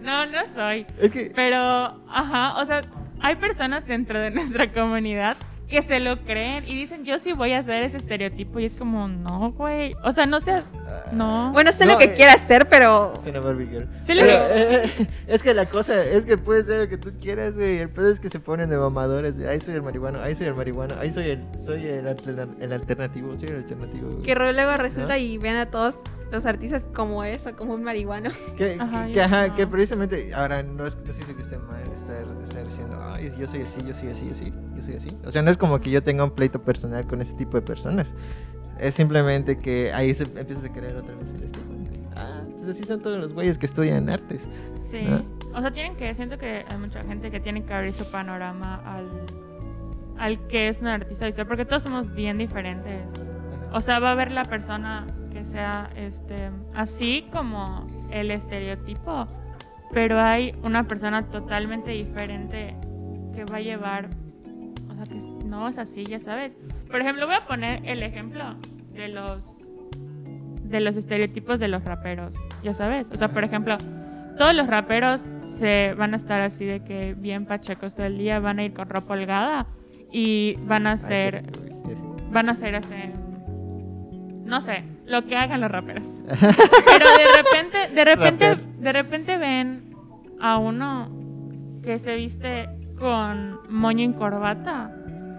[0.00, 0.86] No, no soy.
[0.98, 1.58] es que Pero,
[2.08, 2.80] ajá, o sea,
[3.20, 5.36] hay personas dentro de nuestra comunidad
[5.70, 8.58] que se lo creen y dicen, yo sí voy a hacer ese estereotipo.
[8.60, 9.94] Y es como, no, güey.
[10.04, 10.62] O sea, no seas.
[11.12, 11.52] No.
[11.52, 13.88] Bueno, sé No, lo que eh, quieras hacer, pero una Barbie girl.
[14.00, 14.90] Sí lo- Pero, eh,
[15.28, 17.78] es que la cosa es que puede ser lo que tú quieras, güey.
[17.78, 19.38] El pedo es que se ponen de mamadores.
[19.38, 22.06] de, Ahí soy el marihuano, ahí soy el marihuano, ahí soy el, soy el,
[22.60, 24.10] el alternativo, soy el alternativo.
[24.10, 24.22] güey.
[24.22, 25.16] que luego resulta ¿No?
[25.16, 25.94] y ven a todos
[26.30, 28.30] los artistas como eso, como un marihuano.
[28.56, 29.54] Que, Ajá, que- ajá, no.
[29.54, 33.30] que precisamente, ahora no es no sé si que esté mal estar, estar diciendo, ay,
[33.38, 35.16] yo soy así, yo soy así, yo soy, yo soy así.
[35.24, 37.62] O sea, no es como que yo tenga un pleito personal con ese tipo de
[37.62, 38.14] personas.
[38.78, 41.74] Es simplemente que ahí se empiezas a creer otra vez el estigma.
[41.74, 44.48] de, Ah, pues así son todos los güeyes que estudian artes.
[44.90, 45.02] Sí.
[45.02, 45.22] ¿no?
[45.56, 48.82] O sea, tienen que, siento que hay mucha gente que tiene que abrir su panorama
[48.84, 49.08] al,
[50.18, 53.02] al que es un artista visual, porque todos somos bien diferentes.
[53.72, 55.06] O sea, va a haber la persona
[55.40, 59.26] que sea este así como el estereotipo,
[59.90, 62.76] pero hay una persona totalmente diferente
[63.34, 64.10] que va a llevar,
[64.90, 66.52] o sea, que no es así, ya sabes.
[66.90, 68.56] Por ejemplo, voy a poner el ejemplo
[68.92, 69.56] de los
[70.62, 73.10] de los estereotipos de los raperos, ya sabes.
[73.10, 73.78] O sea, por ejemplo,
[74.36, 78.40] todos los raperos se van a estar así de que bien pachecos todo el día,
[78.40, 79.66] van a ir con ropa holgada
[80.12, 81.44] y van a ser
[82.30, 83.12] van a hacer ese
[84.44, 86.04] no sé lo que hagan los raperos.
[86.26, 88.66] Pero de repente de repente Raper.
[88.78, 89.94] de repente ven
[90.40, 91.10] a uno
[91.82, 92.68] que se viste
[92.98, 94.94] con moño y corbata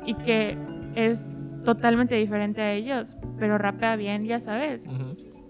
[0.05, 0.57] y que
[0.95, 1.21] es
[1.63, 4.81] totalmente diferente a ellos pero rapea bien ya sabes.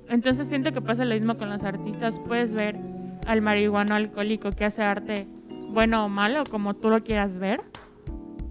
[0.07, 2.19] Entonces siento que pasa lo mismo con los artistas.
[2.27, 2.77] Puedes ver
[3.25, 5.27] al marihuano alcohólico que hace arte
[5.69, 7.61] bueno o malo como tú lo quieras ver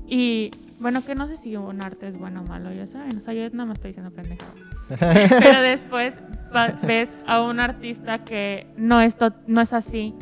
[0.07, 3.17] y bueno, que no sé si un arte es bueno o malo, ya saben.
[3.19, 4.55] O sea, yo nada más estoy diciendo pendejadas.
[5.41, 6.15] Pero después
[6.55, 10.15] va- ves a un artista que no es, to- no es así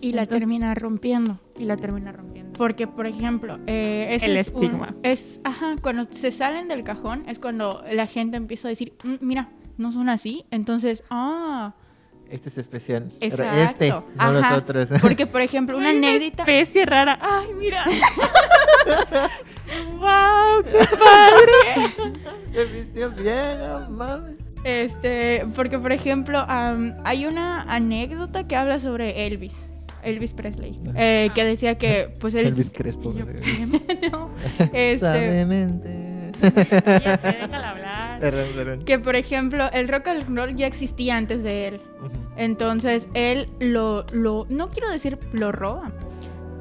[0.00, 1.38] Y la Entonces- termina rompiendo.
[1.58, 2.52] y la termina rompiendo.
[2.58, 4.94] Porque, por ejemplo, eh, ese El es un- estigma.
[5.04, 9.14] es, ajá, cuando se salen del cajón es cuando la gente empieza a decir, "Mm,
[9.20, 10.44] mira, no son así.
[10.50, 11.74] Entonces, ah,
[12.28, 13.12] Este es especial.
[13.20, 13.58] Exacto.
[13.58, 14.56] Este, no los Ajá.
[14.56, 14.88] otros.
[15.02, 16.42] porque, por ejemplo, una anécdota.
[16.44, 17.18] especie rara.
[17.20, 17.84] Ay, mira.
[19.98, 22.12] wow, qué padre.
[22.54, 24.36] Se vistió bien, no mames.
[24.64, 29.54] Este, porque por ejemplo, hay una anécdota que habla sobre Elvis,
[30.04, 33.12] Elvis Presley, eh, que decía que, pues él, Elvis Crespo.
[33.12, 33.24] Yo,
[34.12, 34.30] no,
[34.72, 36.12] este, Suavemente.
[36.40, 38.20] Déjala hablar.
[38.20, 38.84] Perdón, perdón.
[38.84, 41.80] que por ejemplo el rock and roll ya existía antes de él,
[42.36, 45.90] entonces él lo, lo, no quiero decir lo roba,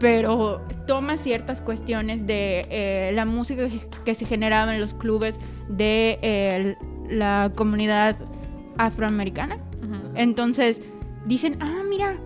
[0.02, 3.68] pero toma ciertas cuestiones de eh, la música
[4.04, 6.76] que se generaba en los clubes de eh,
[7.10, 8.18] la comunidad
[8.78, 9.60] afroamericana.
[10.14, 10.82] Entonces
[11.26, 12.18] dicen, ah, mira,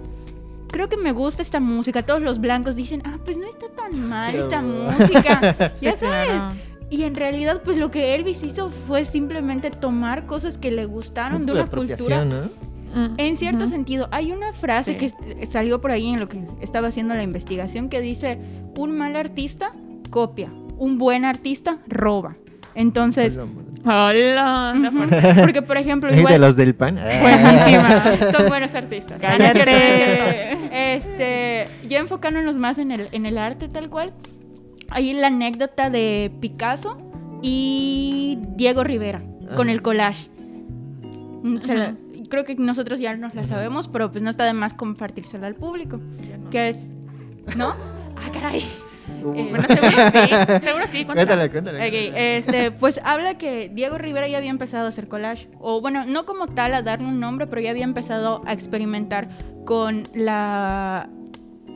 [0.72, 2.02] creo que me gusta esta música.
[2.04, 5.74] Todos los blancos dicen, ah, pues no está tan mal Sí, esta música.
[5.82, 6.28] ya sabes.
[6.28, 6.54] claro.
[6.90, 11.46] Y en realidad, pues lo que Elvis hizo fue simplemente tomar cosas que le gustaron
[11.46, 12.26] de una cultura.
[12.96, 15.12] Mm, En cierto sentido, hay una frase Sí.
[15.38, 18.40] que salió por ahí en lo que estaba haciendo la investigación que dice,
[18.78, 19.72] un mal artista
[20.10, 22.36] copia, un buen artista roba.
[22.74, 23.38] Entonces,
[23.88, 24.74] Hola,
[25.44, 26.42] porque por ejemplo, ¿Y de igual...
[26.42, 26.96] los del pan?
[27.22, 28.32] Buenísima.
[28.36, 29.22] Son buenos artistas.
[29.24, 30.24] Ah, no es cierto, no es cierto.
[30.26, 30.96] Cállate.
[30.96, 34.12] Este, ya enfocándonos más en el, en el arte tal cual,
[34.90, 36.98] hay la anécdota de Picasso
[37.42, 39.22] y Diego Rivera
[39.56, 40.30] con el collage.
[41.62, 41.96] Se la-.
[42.30, 45.56] Creo que nosotros ya nos la sabemos, pero pues no está de más compartírsela al
[45.56, 45.98] público.
[45.98, 46.50] No.
[46.50, 46.88] Que es,
[47.58, 47.70] ¿no?
[48.16, 48.64] Ah, caray.
[49.24, 50.66] Uh, Eh, Bueno, seguro sí.
[50.66, 51.06] Seguro sí.
[51.06, 52.38] Cuéntale, cuéntale.
[52.38, 56.26] Este, pues habla que Diego Rivera ya había empezado a hacer collage, o bueno, no
[56.26, 59.30] como tal a darle un nombre, pero ya había empezado a experimentar
[59.66, 61.10] con la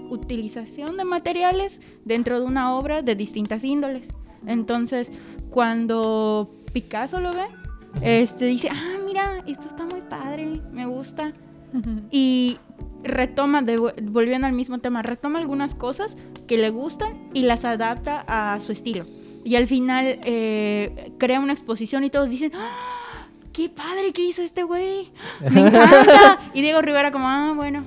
[0.09, 4.07] utilización de materiales dentro de una obra de distintas índoles.
[4.47, 5.11] Entonces,
[5.51, 7.45] cuando Picasso lo ve,
[8.01, 11.33] este dice, ah, mira, esto está muy padre, me gusta.
[12.11, 12.57] Y
[13.03, 16.15] retoma, de- volviendo al mismo tema, retoma algunas cosas
[16.47, 19.05] que le gustan y las adapta a su estilo.
[19.43, 23.27] Y al final eh, crea una exposición y todos dicen, ¡Ah!
[23.53, 25.11] ¡qué padre que hizo este güey!
[25.49, 26.39] ¡Me encanta!
[26.53, 27.83] Y Diego Rivera como, ah, bueno.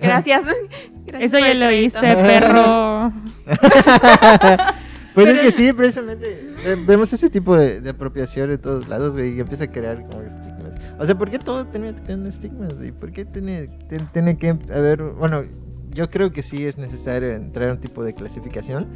[0.00, 0.42] Gracias.
[1.06, 3.12] Gracias Eso el lo hice, perro.
[5.14, 6.51] Pues es que sí, precisamente
[6.86, 10.22] vemos ese tipo de, de apropiación en todos lados, güey, y empieza a crear como
[10.22, 10.76] estigmas.
[10.98, 12.92] O sea, ¿por qué todo termina creando estigmas, güey?
[12.92, 13.68] ¿Por qué tiene,
[14.12, 15.42] tiene que haber, bueno,
[15.90, 18.86] yo creo que sí es necesario entrar a un tipo de clasificación,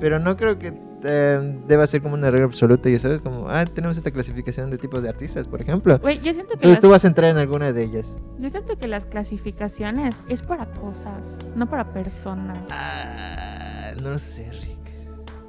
[0.00, 3.64] pero no creo que eh, deba ser como una regla absoluta, ya sabes, como, ah,
[3.66, 5.98] tenemos esta clasificación de tipos de artistas, por ejemplo.
[5.98, 8.16] Güey, yo siento que Entonces las, tú vas a entrar en alguna de ellas.
[8.38, 12.58] yo siento que las clasificaciones es para cosas, no para personas.
[12.70, 14.76] Ah, no sé, Rick.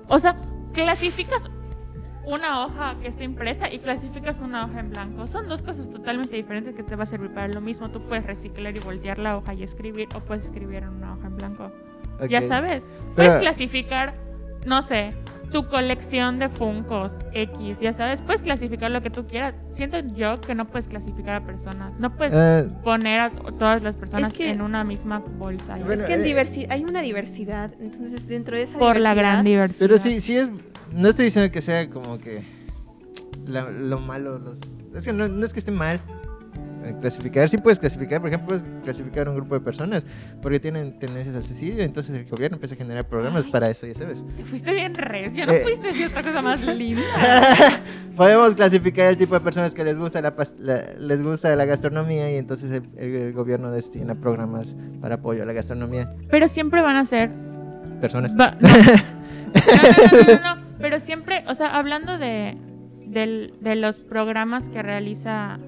[0.09, 0.35] O sea,
[0.73, 1.49] clasificas
[2.27, 5.25] una hoja que está impresa y clasificas una hoja en blanco.
[5.27, 7.89] Son dos cosas totalmente diferentes que te va a servir para lo mismo.
[7.89, 11.27] Tú puedes reciclar y voltear la hoja y escribir o puedes escribir en una hoja
[11.27, 11.71] en blanco.
[12.29, 12.83] Ya sabes.
[12.83, 14.13] Pero- Puedes clasificar,
[14.65, 15.13] no sé,
[15.51, 18.21] tu colección de Funcos X, ya sabes.
[18.21, 19.55] Puedes clasificar lo que tú quieras.
[19.71, 21.93] Siento yo que no puedes clasificar a personas.
[21.99, 25.77] No puedes Ah, poner a todas las personas que- en una misma bolsa.
[25.77, 29.13] Bueno, es que en eh, diversi- hay una diversidad, entonces dentro de esa por la
[29.13, 29.79] gran diversidad, diversidad.
[29.79, 30.49] Pero sí, sí es.
[30.93, 32.43] No estoy diciendo que sea como que.
[33.45, 34.39] la- lo malo.
[34.39, 34.59] Los,
[34.95, 36.01] es que no, no es que esté mal.
[36.83, 40.05] Eh, Clasificar, sí puedes clasificar, por ejemplo, puedes clasificar a un grupo de personas
[40.41, 43.51] porque tienen tendencias al suicidio, entonces el gobierno empieza a generar programas Ay.
[43.51, 44.25] para eso, ya sabes.
[44.35, 45.59] Te fuiste bien recio, no Eh.
[45.63, 47.01] pudiste decir otra cosa más linda.
[48.15, 52.31] Podemos clasificar el tipo de personas que les gusta la, la- les gusta la gastronomía
[52.31, 56.13] y entonces el, el- el gobierno destina programas para apoyo a la gastronomía.
[56.29, 57.29] Pero siempre van a ser.
[58.01, 58.33] Personas.
[58.39, 58.67] va- no.
[58.69, 62.57] No, no, no, no, no, Pero siempre, o sea, hablando de,
[63.07, 65.59] del- de los programas que realiza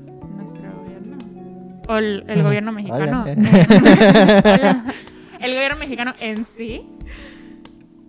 [1.89, 3.25] o el, el gobierno mexicano,
[5.39, 6.85] el gobierno mexicano en sí,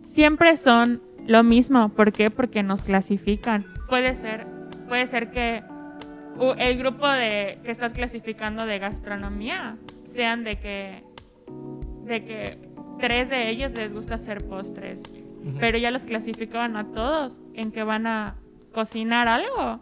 [0.04, 1.88] siempre son lo mismo.
[1.88, 2.30] ¿Por qué?
[2.30, 3.64] Porque nos clasifican.
[3.88, 4.46] Puede ser,
[4.86, 5.62] puede ser que
[6.58, 11.02] el grupo de que estás clasificando de gastronomía sean de que
[12.04, 12.58] de que
[12.98, 15.02] tres de ellos les gusta hacer postres,
[15.58, 18.36] pero ya los clasificaban a todos en que van a
[18.72, 19.80] cocinar algo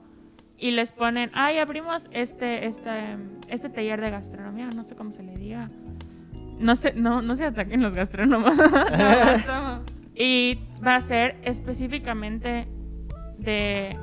[0.59, 3.17] y les ponen, ay, abrimos este este
[3.49, 5.69] este taller de gastronomía, no sé cómo se le diga.
[6.59, 8.55] No sé, no no se ataquen los gastrónomos.
[9.47, 9.83] No,
[10.15, 12.67] y va a ser específicamente
[13.39, 13.97] de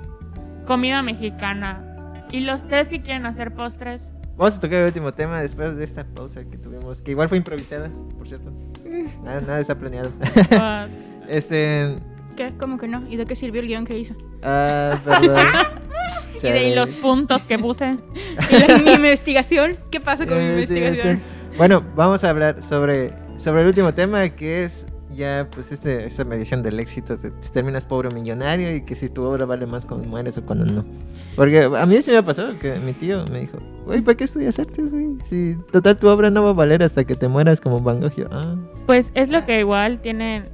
[0.66, 4.14] comida mexicana Y los tres que quieren hacer postres.
[4.38, 7.38] Vamos a tocar el último tema después de esta pausa que tuvimos, que igual fue
[7.38, 8.52] improvisada, por cierto.
[9.24, 10.12] Nada, nada está planeado.
[11.28, 11.96] este.
[12.36, 12.54] ¿Qué?
[12.60, 13.04] ¿Cómo que no?
[13.10, 14.16] ¿Y de qué sirvió el guion que hizo?
[14.44, 15.85] Ah, perdón.
[16.38, 17.98] Y de ahí los puntos que puse.
[18.80, 19.78] ¿Y mi investigación?
[19.92, 21.22] ¿Qué pasa con mi investigación?
[21.58, 26.26] Bueno, vamos a hablar sobre, sobre el último tema que es ya pues este, esta
[26.26, 29.66] medición del éxito, de si terminas pobre o millonario y que si tu obra vale
[29.66, 30.86] más cuando mueres o cuando no.
[31.36, 34.60] Porque a mí sí me pasó que mi tío me dijo, güey, ¿para qué estudias
[34.60, 35.18] artes, güey?
[35.30, 38.16] Si total tu obra no va a valer hasta que te mueras como Van Gogh.
[38.16, 38.56] Yo, ah.
[38.86, 40.50] Pues es lo que igual tienen,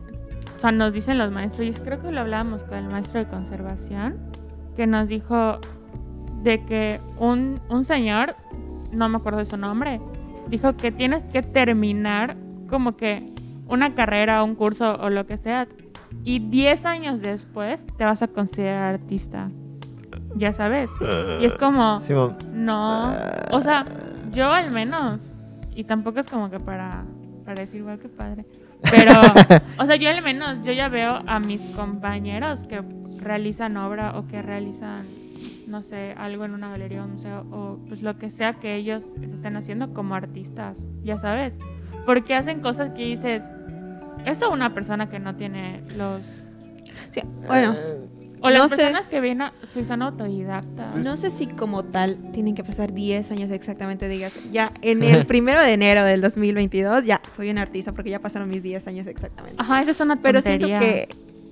[0.55, 3.27] o sea, nos dicen los maestros, y creo que lo hablábamos con el maestro de
[3.27, 4.19] conservación,
[4.75, 5.59] que nos dijo
[6.43, 8.35] de que un, un señor,
[8.91, 10.01] no me acuerdo de su nombre,
[10.49, 12.35] dijo que tienes que terminar
[12.69, 13.31] como que
[13.67, 15.67] una carrera, un curso o lo que sea,
[16.23, 19.49] y 10 años después te vas a considerar artista.
[20.35, 20.89] Ya sabes.
[21.39, 23.13] Y es como, Simón, no,
[23.51, 23.85] o sea,
[24.31, 25.33] yo al menos,
[25.75, 27.05] y tampoco es como que para,
[27.45, 28.45] para decir, wow, qué padre.
[28.89, 29.11] Pero,
[29.77, 32.81] o sea, yo al menos, yo ya veo a mis compañeros que
[33.21, 35.05] realizan obra o que realizan,
[35.67, 38.75] no sé, algo en una galería o un museo o pues lo que sea que
[38.75, 41.53] ellos estén haciendo como artistas, ya sabes.
[42.05, 43.43] Porque hacen cosas que dices,
[44.25, 46.23] eso una persona que no tiene los...
[47.11, 47.75] Sí, bueno,
[48.43, 48.75] O las No sé.
[48.77, 50.95] personas que vienen, a- sí, son autodidactas.
[51.03, 55.27] no sé si como tal tienen que pasar 10 años exactamente, digas, ya en el
[55.27, 59.05] primero de enero del 2022 ya soy un artista porque ya pasaron mis 10 años
[59.05, 59.57] exactamente.
[59.59, 60.79] Ajá, eso es una Pero siento tontería.
[60.79, 61.07] que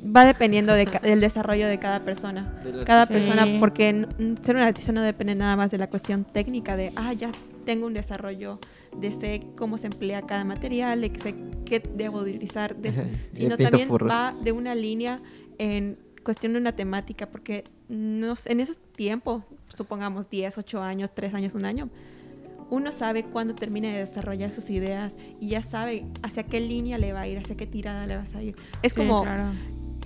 [0.06, 2.54] va dependiendo de ca- del desarrollo de cada persona.
[2.86, 3.14] Cada Sí.
[3.14, 4.06] persona, porque
[4.44, 7.32] ser un artista no depende nada más de la cuestión técnica de, ah, ya
[7.66, 8.60] tengo un desarrollo
[8.98, 11.36] de sé cómo se emplea cada material, de que sé
[11.66, 12.92] qué debo utilizar, de-
[13.34, 14.10] sino también furros.
[14.10, 15.20] va de una línea
[15.58, 21.12] en cuestión de una temática, porque no sé, en ese tiempo, supongamos 10, 8 años,
[21.14, 21.90] 3 años, un año,
[22.72, 27.14] uno sabe cuándo termina de desarrollar sus ideas y ya sabe hacia qué línea le
[27.14, 28.56] va a ir, hacia qué tirada le vas a ir.
[28.84, 29.46] Es Sí, como, claro.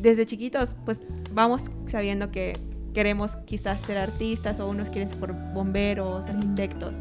[0.04, 1.00] Desde chiquitos, pues
[1.32, 2.54] vamos sabiendo que
[2.94, 6.98] queremos quizás ser artistas o unos quieren ser bomberos, arquitectos,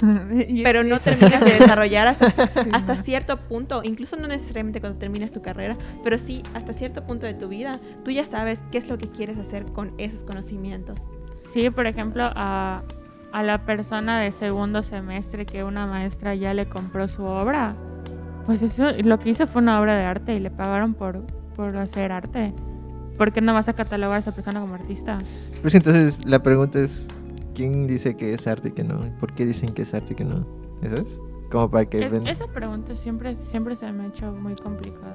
[0.64, 2.32] pero no terminas de desarrollar hasta,
[2.72, 7.26] hasta cierto punto, incluso no necesariamente cuando terminas tu carrera, pero sí hasta cierto punto
[7.26, 11.00] de tu vida, tú ya sabes qué es lo que quieres hacer con esos conocimientos.
[11.52, 12.82] Sí, por ejemplo, a,
[13.30, 17.76] a la persona de segundo semestre que una maestra ya le compró su obra,
[18.46, 21.22] pues eso lo que hizo fue una obra de arte y le pagaron por,
[21.56, 22.52] por hacer arte.
[23.18, 25.18] ¿Por qué no vas a catalogar a esa persona como artista?
[25.60, 27.06] Pues entonces la pregunta es,
[27.54, 29.00] ¿quién dice que es arte y que no?
[29.20, 30.46] ¿Por qué dicen que es arte y que no?
[30.82, 31.20] ¿Eso es?
[31.50, 35.14] Como para que Es- esa pregunta siempre, siempre se me ha hecho muy complicada.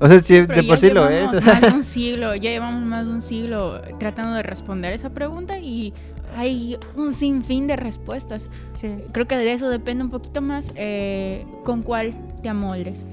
[0.00, 1.30] O sea, sí, Pero de por sí lo es.
[1.30, 5.10] llevamos Más de un siglo, ya llevamos más de un siglo tratando de responder esa
[5.10, 5.92] pregunta y
[6.34, 8.48] hay un sinfín de respuestas.
[8.74, 8.88] Sí.
[9.12, 13.04] Creo que de eso depende un poquito más eh, con cuál te amoldes.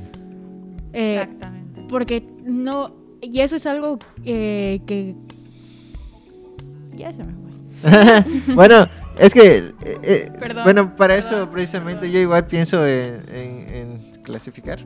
[0.93, 1.85] Eh, Exactamente.
[1.89, 5.15] porque no, y eso es algo eh, que...
[6.95, 8.53] Ya se me fue.
[8.55, 9.73] bueno, es que...
[9.83, 12.13] eh, eh, Perdón, bueno, para perdón, eso precisamente perdón.
[12.13, 14.79] yo igual pienso en, en- en clasificar.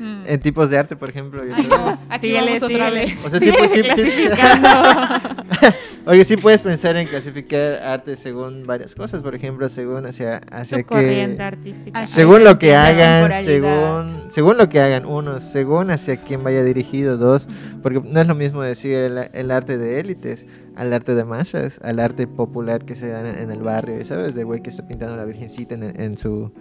[0.00, 0.22] Mm.
[0.26, 1.44] en tipos de arte, por ejemplo.
[1.44, 3.24] y Ay, no, aquí Síguele, vamos otra vez.
[3.24, 3.82] O sea, sí, pues, sí, sí.
[3.94, 4.68] clasificando.
[6.06, 10.82] Oye, sí puedes pensar en clasificar arte según varias cosas, por ejemplo, según hacia, hacia
[10.84, 11.36] qué...
[11.40, 12.06] artística.
[12.06, 17.18] Según lo que hagan, según, según lo que hagan, uno, según hacia quién vaya dirigido,
[17.18, 17.48] dos,
[17.82, 20.46] porque no es lo mismo decir el, el arte de élites
[20.76, 24.36] al arte de masas, al arte popular que se da en, el barrio, ¿sabes?
[24.36, 26.52] Del güey que está pintando la virgencita en, en su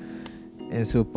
[0.71, 1.08] en su.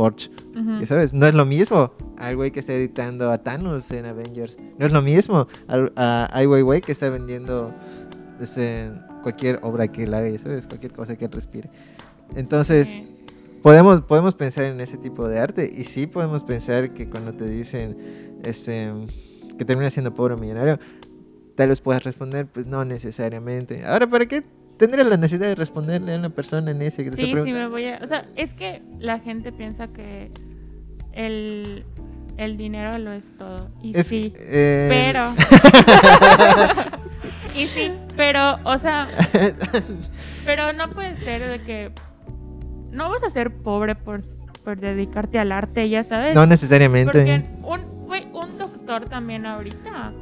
[0.81, 1.13] ¿ya ¿sabes?
[1.15, 4.93] No es lo mismo al güey que está editando a Thanos en Avengers, no es
[4.93, 7.73] lo mismo al, a Ai Weiwei que está vendiendo
[8.41, 8.91] este,
[9.23, 10.67] cualquier obra que él haga, ¿ya ¿sabes?
[10.67, 11.71] Cualquier cosa que él respire.
[12.37, 13.07] Entonces, Sí.
[13.63, 17.47] podemos, podemos pensar en ese tipo de arte y sí podemos pensar que cuando te
[17.49, 18.93] dicen este,
[19.59, 20.79] que terminas siendo pobre o millonario,
[21.55, 23.85] tal vez puedas responder, pues no necesariamente.
[23.85, 24.43] Ahora, ¿para qué
[24.81, 27.85] tendría la necesidad de responderle a una persona en ese que Sí, sí, me voy
[27.87, 28.01] a...
[28.03, 30.31] O sea, es que la gente piensa que
[31.13, 31.85] el,
[32.39, 33.69] el dinero lo es todo.
[33.83, 35.35] Y Es- sí, eh, pero...
[37.59, 39.07] y sí, pero, o sea,
[40.47, 41.93] pero no puede ser de que...
[42.91, 44.23] No vas a ser pobre por,
[44.65, 46.35] por dedicarte al arte, ya sabes.
[46.35, 47.13] no necesariamente.
[47.13, 47.81] Porque un,
[48.33, 50.15] un doctor también ahorita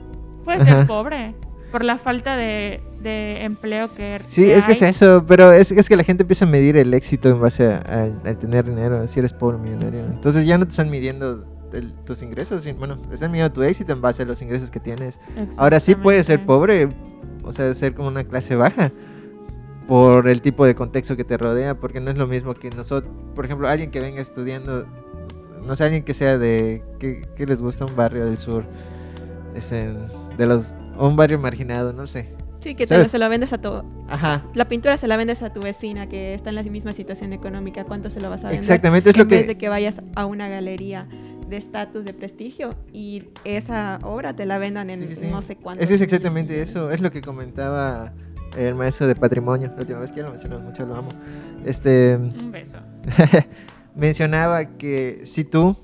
[0.45, 0.87] puede ser Ajá.
[0.89, 1.37] pobre
[1.71, 5.71] por la falta de, de empleo que Sí, que es que es eso, pero es,
[5.73, 7.77] es que la gente empieza a medir el éxito en base a,
[8.25, 10.01] a- a tener dinero, si eres pobre millonario.
[10.07, 13.93] Entonces ya no te están midiendo el- tus ingresos, bueno, te están midiendo tu éxito
[13.93, 15.21] en base a los ingresos que tienes.
[15.57, 16.89] Ahora sí puedes ser pobre,
[17.45, 18.91] o sea, ser como una clase baja,
[19.87, 23.11] por el tipo de contexto que te rodea, porque no es lo mismo que nosotros,
[23.35, 24.87] por ejemplo, alguien que venga estudiando,
[25.67, 28.65] no sé, alguien que sea de, que, que les gusta un barrio del sur,
[29.55, 32.29] es en- de los, o un barrio marginado, no sé.
[32.61, 33.69] Sí, que se lo vendes a tu...
[34.09, 37.33] Ajá, La pintura se la vendes a tu vecina que está en la misma situación
[37.33, 37.85] económica.
[37.85, 38.59] ¿Cuánto se lo vas a vender?
[38.61, 39.47] exactamente, es en lo vez que...
[39.49, 41.07] de que vayas a una galería
[41.49, 45.27] de estatus, de prestigio y esa obra te la vendan en Sí, sí, sí.
[45.31, 45.83] no sé cuánto.
[45.85, 48.13] Ese es exactamente eso, es lo que comentaba
[48.57, 51.09] el maestro de patrimonio, la última vez que lo mencionamos mucho, lo amo.
[51.65, 52.79] Este, Un beso.
[53.95, 55.77] mencionaba que si tú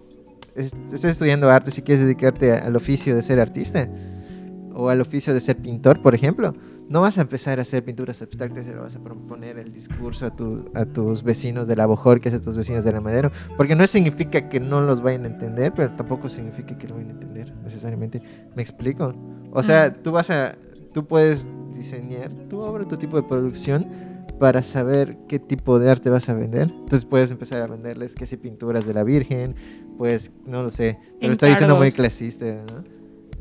[0.54, 3.88] es- estás estudiando arte, si quieres dedicarte al oficio de ser artista
[4.74, 6.54] o al oficio de ser pintor, por ejemplo,
[6.88, 10.26] no vas a empezar a hacer pinturas abstractas y le vas a proponer el discurso
[10.26, 13.74] a, tu- a tus vecinos de la Bojorquez, a tus vecinos de la Madero, porque
[13.74, 17.12] no significa que no los vayan a entender, pero tampoco significa que lo vayan a
[17.14, 18.20] entender necesariamente.
[18.54, 19.14] ¿Me explico?
[19.52, 20.02] O sea, Mm.
[20.02, 20.56] tú vas a,
[20.92, 23.87] tú puedes diseñar tu obra, tu tipo de producción
[24.38, 26.68] para saber qué tipo de arte vas a vender.
[26.70, 29.54] Entonces puedes empezar a venderles que si pinturas de la Virgen,
[29.96, 32.84] pues no lo sé, pero está diciendo muy clasista, ¿no?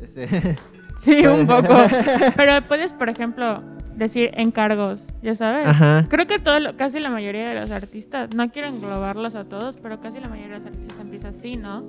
[0.02, 0.26] Este,
[1.04, 1.74] Sí, un poco.
[2.36, 3.62] Pero puedes, por ejemplo,
[3.94, 5.68] decir encargos, ya sabes.
[5.68, 6.06] Ajá.
[6.08, 9.76] Creo que todo, lo- casi la mayoría de los artistas, no quiero englobarlos a todos,
[9.76, 11.84] pero casi la mayoría de los artistas empieza así, ¿no?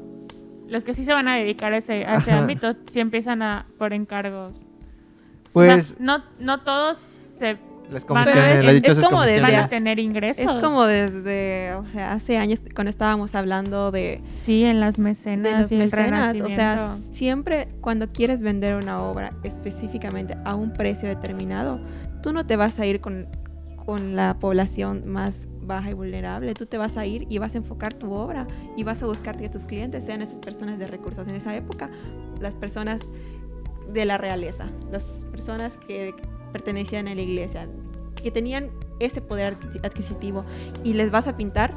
[0.68, 2.42] Los que sí se van a dedicar a ese, a ese Ajá.
[2.42, 4.62] ámbito, sí empiezan a por encargos.
[5.54, 7.06] Pues no, no todos
[7.38, 7.58] se
[7.92, 10.46] las comisiones, es- las es como de- van a tener ingresos.
[10.56, 15.04] Es como desde, o sea, hace años cuando estábamos hablando de, Sí, en las de
[15.04, 20.56] mecenas los y el mecenas, o sea, siempre cuando quieres vender una obra específicamente a
[20.56, 21.80] un precio determinado,
[22.22, 23.28] tú no te vas a ir con,
[23.86, 27.58] con la población más baja y vulnerable, tú te vas a ir y vas a
[27.58, 31.28] enfocar tu obra y vas a buscar que tus clientes sean esas personas de recursos.
[31.28, 31.90] En esa época,
[32.40, 33.00] las personas
[33.92, 36.14] de la realeza, las personas que
[36.60, 37.68] pertenecían a la iglesia,
[38.16, 40.46] que tenían ese poder adqui- adquisitivo
[40.86, 41.74] y les vas a pintar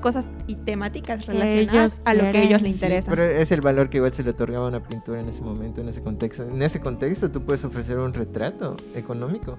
[0.00, 3.10] cosas y temáticas relacionadas a lo que a ellos les Sí, interesa.
[3.10, 5.80] pero es el valor que igual se le otorgaba a una pintura en ese momento,
[5.80, 6.42] en ese contexto.
[6.42, 9.56] En ese contexto tú puedes ofrecer un retrato económico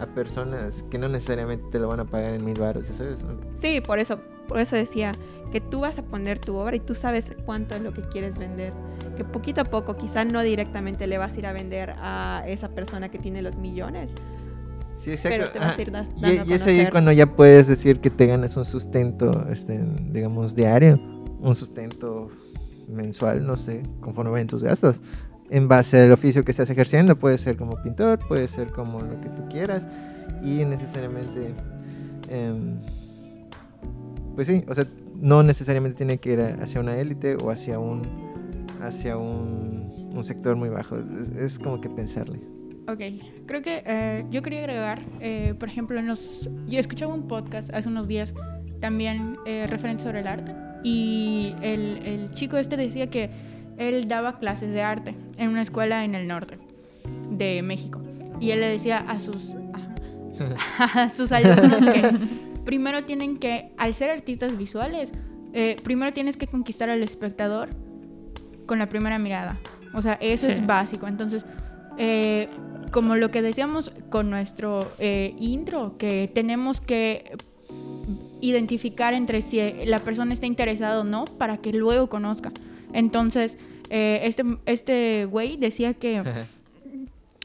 [0.00, 3.26] a personas que no necesariamente te lo van a pagar en mil baros, ¿sabes?
[3.60, 5.12] Sí, por eso, por eso decía
[5.52, 8.38] que tú vas a poner tu obra y tú sabes cuánto es lo que quieres
[8.38, 8.72] vender.
[9.16, 12.68] Que poquito a poco, quizá no directamente le vas a ir a vender a esa
[12.68, 14.10] persona que tiene los millones,
[14.96, 15.36] Sí, exacto.
[15.38, 18.00] pero te vas a ir Y- dando a Y, es ahí cuando ya puedes decir
[18.00, 21.00] que te ganas un sustento, este, digamos, diario,
[21.40, 22.28] un sustento
[22.88, 25.00] mensual, no sé, conforme vayan tus gastos.
[25.48, 29.20] En base al oficio que estás ejerciendo, puede ser como pintor, puede ser como lo
[29.20, 29.86] que tú quieras,
[30.42, 31.54] y necesariamente,
[32.28, 32.80] em,
[34.34, 38.02] pues sí, o sea, no necesariamente tiene que ir hacia una élite o hacia un,
[38.80, 40.96] hacia un, un sector muy bajo.
[40.96, 42.40] Es, es como que pensarle.
[42.88, 43.00] Ok,
[43.46, 47.72] creo que eh, yo quería agregar, eh, por ejemplo, en los, yo escuchaba un podcast
[47.74, 48.32] hace unos días
[48.80, 53.30] también eh, referente sobre el arte y el, el chico este decía que
[53.76, 56.58] él daba clases de arte en una escuela en el norte
[57.30, 58.00] de México
[58.40, 59.54] y él le decía a sus,
[60.78, 62.18] a sus alumnos que
[62.64, 65.12] primero tienen que, al ser artistas visuales,
[65.52, 67.70] eh, primero tienes que conquistar al espectador
[68.66, 69.58] con la primera mirada.
[69.94, 70.52] O sea, eso Sí.
[70.52, 71.06] es básico.
[71.06, 71.46] Entonces,
[71.98, 72.48] eh,
[72.92, 77.32] como lo que decíamos con nuestro eh, intro, que tenemos que
[78.40, 82.52] identificar entre si la persona está interesada o no para que luego conozca.
[82.92, 83.58] Entonces,
[83.90, 86.22] eh, este, este güey decía que...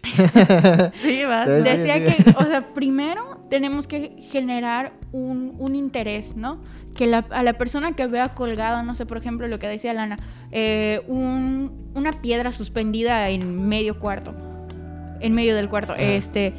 [1.02, 1.22] Sí,
[1.64, 6.60] Decía que, o sea, primero tenemos que generar un, un interés, ¿no?
[6.96, 9.94] Que la- a la persona que vea colgada, no sé, por ejemplo, lo que decía
[9.94, 10.18] Lana,
[10.52, 14.34] eh, un- una piedra suspendida en medio cuarto,
[15.20, 16.54] en medio del cuarto, este,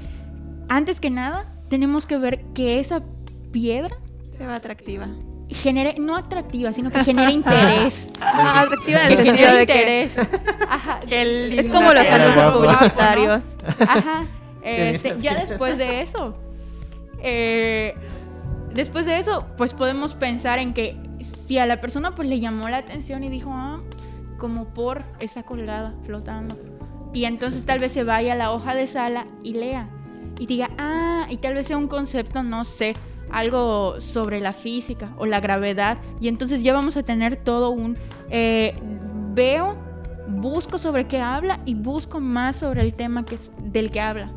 [0.69, 3.03] antes que nada, tenemos que ver que esa
[3.51, 3.97] piedra
[4.37, 5.09] Se va atractiva.
[5.49, 8.07] genere, no atractiva, sino que genere interés.
[8.21, 10.19] Ah, atractiva en que el sentido genere de que interés.
[10.69, 11.01] Ajá.
[11.09, 13.45] Qué es como los anuncios publicitarios.
[13.81, 14.25] Ajá.
[14.63, 16.37] Este, ya después de eso,
[17.23, 17.95] eh,
[18.75, 20.97] después de eso, pues podemos pensar en que
[21.47, 23.81] si a la persona pues le llamó la atención y dijo, ah,
[24.39, 26.57] como por esa colgada flotando.
[27.15, 29.89] Y entonces tal vez se vaya a la hoja de sala y lea.
[30.39, 32.95] Y diga, ah, y tal vez sea un concepto, no sé,
[33.31, 35.99] algo sobre la física o la gravedad.
[36.21, 37.97] Y entonces ya vamos a tener todo un...
[38.31, 38.75] eh,
[39.35, 39.77] veo,
[40.29, 44.33] busco sobre qué habla y busco más sobre el tema que es, del que habla.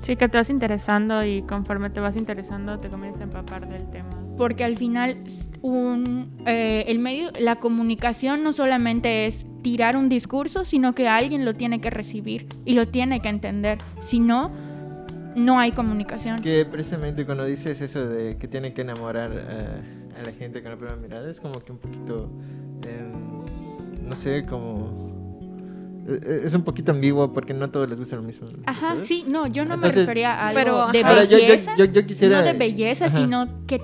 [0.00, 3.88] Sí, que te vas interesando y conforme te vas interesando te comienzas a empapar del
[3.90, 4.10] tema.
[4.36, 5.18] Porque al final
[5.62, 11.44] un, eh, el medio, la comunicación no solamente es tirar un discurso, sino que alguien
[11.44, 13.78] lo tiene que recibir y lo tiene que entender.
[14.00, 14.50] Si no,
[15.34, 16.38] no hay comunicación.
[16.40, 20.70] Que precisamente cuando dices eso de que tiene que enamorar a, a la gente con
[20.70, 22.30] la primera mirada, es como que un poquito,
[22.86, 25.05] em, no sé, como...
[26.08, 28.46] e- e- Es un poquito ambiguo porque no a todos les gusta lo mismo.
[28.66, 29.06] Ajá, ¿sabes?
[29.06, 31.08] sí, no, yo no Entonces- me refería a algo Pero, de ajá.
[31.10, 31.76] Ahora, yo- yo- belleza.
[31.76, 33.18] yo- yo quisiera- No de belleza, Ajá.
[33.18, 33.80] sino que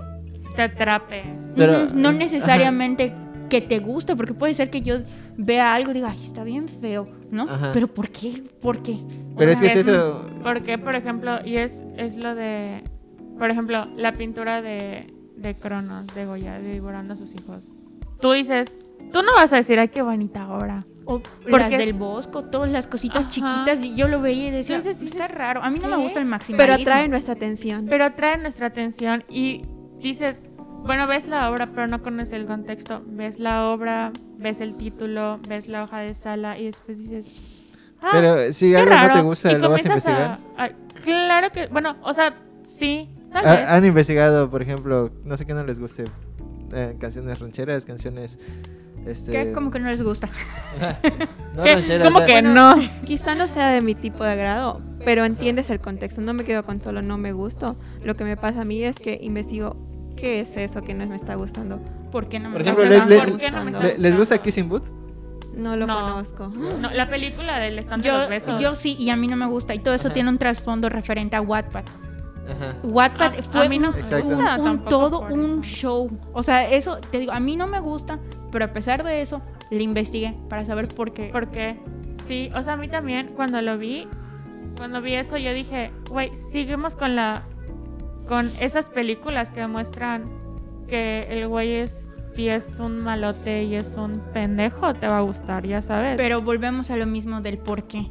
[0.57, 1.23] Te atrape.
[1.57, 2.19] Pero, no ajá.
[2.19, 3.15] necesariamente
[3.49, 4.97] que te guste, porque puede ser que yo
[5.39, 7.45] vea algo y diga, ay, está bien feo, ¿no?
[7.45, 7.71] Ajá.
[7.73, 8.43] Pero ¿por qué?
[8.61, 8.93] ¿Por qué?
[8.93, 10.27] O Pero es que sea, es eso...
[10.43, 12.83] Porque, por ejemplo, y es, es lo de,
[13.39, 15.07] por ejemplo, la pintura de,
[15.39, 17.65] de Cronos, de Goya, de devorando a sus hijos.
[18.21, 18.71] Tú dices,
[19.13, 20.87] tú no vas a decir, ay, qué bonita obra.
[21.05, 23.31] O ¿Por las del bosco, todas las cositas Ajá.
[23.31, 25.63] chiquitas, y yo lo veía y decía, Sí, sí, sí, está raro.
[25.63, 26.57] A mí no me gusta el maximalismo.
[26.77, 27.87] Pero atrae nuestra atención.
[27.89, 29.63] Pero atrae nuestra atención y
[29.99, 30.39] dices,
[30.85, 33.03] bueno, ves la obra, pero no conoces el contexto.
[33.07, 37.27] Ves la obra, ves el título, ves la hoja de sala y después dices,
[38.01, 40.39] ah, Pero si qué algo no te gusta, Y ¿lo vas a investigar?
[40.57, 40.69] a-
[41.03, 42.35] claro que, bueno, o sea,
[42.65, 43.69] sí, tal Ha- vez.
[43.69, 46.05] ¿Han investigado, por ejemplo, no sé qué no les guste?
[46.75, 48.39] eh, canciones rancheras, canciones...
[49.07, 49.33] Este...
[49.33, 49.53] ¿Qué?
[49.53, 50.29] Como que no les gusta.
[51.57, 51.75] no ¿Qué?
[51.75, 52.75] rancheras, ¿Cómo o sea, que Bueno, no?
[53.05, 56.21] Quizá no sea de mi tipo de agrado, pero entiendes el contexto.
[56.21, 57.77] No me quedo con solo no me gusto.
[58.05, 59.77] Lo que me pasa a mí es que investigo
[60.17, 61.81] qué es eso que no me está gustando.
[62.11, 62.83] ¿Por qué no me Por gusta?
[62.83, 63.89] ejemplo, está ¿por qué no me gustando.
[63.89, 64.43] está ¿le- ¿Les gusta gustando?
[64.43, 64.85] Kissing Booth?
[65.57, 65.95] No lo No.
[66.01, 66.49] conozco.
[66.49, 68.61] No, la película del stand de los Yo, besos.
[68.63, 69.75] yo sí, y a mí no me gusta.
[69.75, 70.15] Y todo eso Ajá.
[70.15, 71.85] tiene un trasfondo referente a Wattpad.
[72.45, 72.75] Ajá.
[72.83, 76.11] Wattpad A- fue a mí no un, un- todo un show.
[76.33, 78.19] O sea, eso, te digo, a mí no me gusta,
[78.53, 81.31] pero a pesar de eso, le investigué para saber por qué.
[81.33, 81.77] Porque,
[82.29, 84.07] sí, o sea, a mí también, cuando lo vi,
[84.77, 87.43] cuando vi eso, yo dije, güey, seguimos con la.
[88.29, 90.31] con esas películas que muestran
[90.87, 92.09] que el güey es.
[92.35, 96.17] Si es un malote y es un pendejo, te va a gustar, ya sabes.
[96.17, 98.07] Pero volvemos a lo mismo del por qué.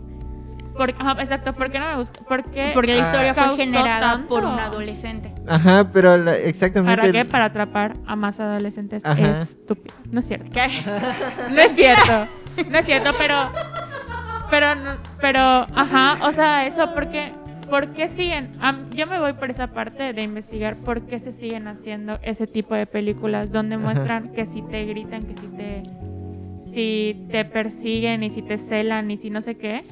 [0.82, 2.21] Por- ajá, exacto, ¿por qué no me gusta?
[2.27, 3.05] Porque, Porque la Ah.
[3.05, 4.27] historia fue generada tanto.
[4.29, 5.32] por un adolescente.
[5.47, 6.95] Ajá, pero la- exactamente...
[7.01, 7.25] ¿Para qué?
[7.25, 9.41] Para atrapar a más adolescentes Ajá.
[9.43, 9.95] estúpidos.
[10.09, 10.49] No es cierto.
[11.51, 12.27] No es cierto.
[12.69, 13.36] No es cierto, pero.
[14.49, 14.67] Pero,
[15.21, 15.39] pero,
[15.75, 17.34] ajá, o sea, eso, porque.
[17.69, 18.57] ¿Por qué siguen?
[18.59, 22.45] am- yo me voy por esa parte de investigar por qué se siguen haciendo ese
[22.45, 23.84] tipo de películas donde Ajá.
[23.86, 25.84] muestran que si te gritan, que si te.
[26.73, 29.86] Si te persiguen y si te celan y si no sé qué,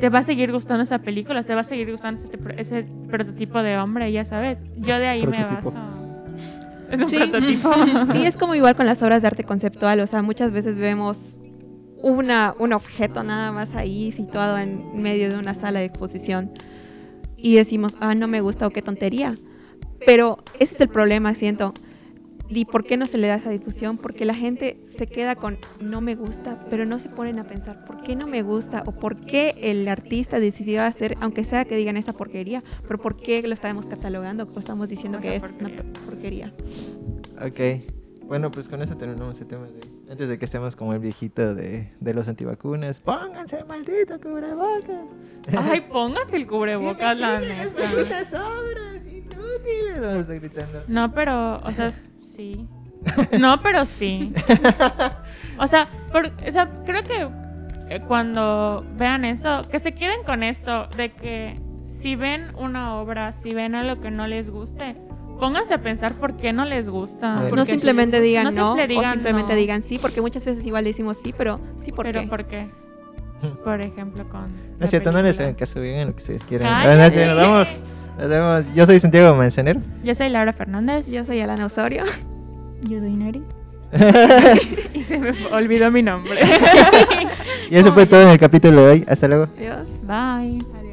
[0.00, 2.86] te va a seguir gustando esa película, te va a seguir gustando ese, pro- ese
[3.08, 4.58] prototipo de hombre, ya sabes.
[4.78, 5.72] Yo de ahí me baso.
[6.90, 7.18] Es un Sí.
[7.18, 7.70] prototipo.
[8.12, 10.00] Sí, es como igual con las obras de arte conceptual.
[10.00, 11.36] O sea, muchas veces vemos
[12.02, 16.50] una, un objeto nada más ahí situado en medio de una sala de exposición
[17.36, 19.34] y decimos, ah, no me gusta o qué tontería.
[20.06, 21.74] Pero ese es el problema, siento.
[22.52, 23.96] ¿Y por qué no se le da esa difusión?
[23.96, 27.84] Porque la gente se queda con no me gusta, pero no se ponen a pensar
[27.84, 31.76] por qué no me gusta o por qué el artista decidió hacer, aunque sea que
[31.76, 35.58] digan esa porquería, pero por qué lo estamos catalogando o estamos diciendo que esto es
[35.58, 35.70] una
[36.04, 36.52] porquería.
[37.40, 37.82] Ok.
[38.26, 39.80] Bueno, pues con eso terminamos el tema de...
[40.10, 42.98] Antes de que estemos como el viejito de, de los antivacunas.
[43.00, 45.10] Pónganse el maldito cubrebocas.
[45.56, 47.80] Ay, póngate el cubrebocas, la las neta.
[47.80, 50.00] malditas obras inútiles.
[50.00, 50.82] Vamos a estar gritando.
[50.88, 51.92] No, pero, o sea,
[52.40, 52.66] sí.
[53.38, 54.32] No, pero sí.
[55.58, 57.28] O sea, por- o sea, creo que
[57.94, 61.54] eh, cuando vean eso, que se queden con esto, de que
[62.02, 64.96] si ven una obra, si ven algo que no les guste,
[65.38, 67.36] pónganse a pensar por qué no les gusta.
[67.54, 69.58] No simplemente si- digan no, simple o simplemente no.
[69.58, 72.26] digan sí, porque muchas veces igual decimos sí, pero sí, ¿por pero qué?
[72.28, 72.68] ¿por qué?
[73.64, 74.46] Por ejemplo, con.
[74.78, 76.68] No es cierto, no les hagan caso, digan lo que ustedes quieran.
[76.68, 76.86] Cállate.
[76.88, 77.68] Buenas noches, nos vemos.
[78.18, 78.74] Nos vemos.
[78.74, 79.80] Yo soy Santiago Manzanero.
[80.04, 82.04] Yo soy Laura Fernández Yo soy Alana Osorio.
[82.82, 83.42] Yo doy Neri.
[84.94, 86.40] y se me olvidó mi nombre.
[87.70, 89.04] y eso fue todo en el capítulo de hoy.
[89.08, 89.48] Hasta luego.
[89.56, 89.88] Adiós.
[90.02, 90.58] Bye.
[90.78, 90.89] Adiós.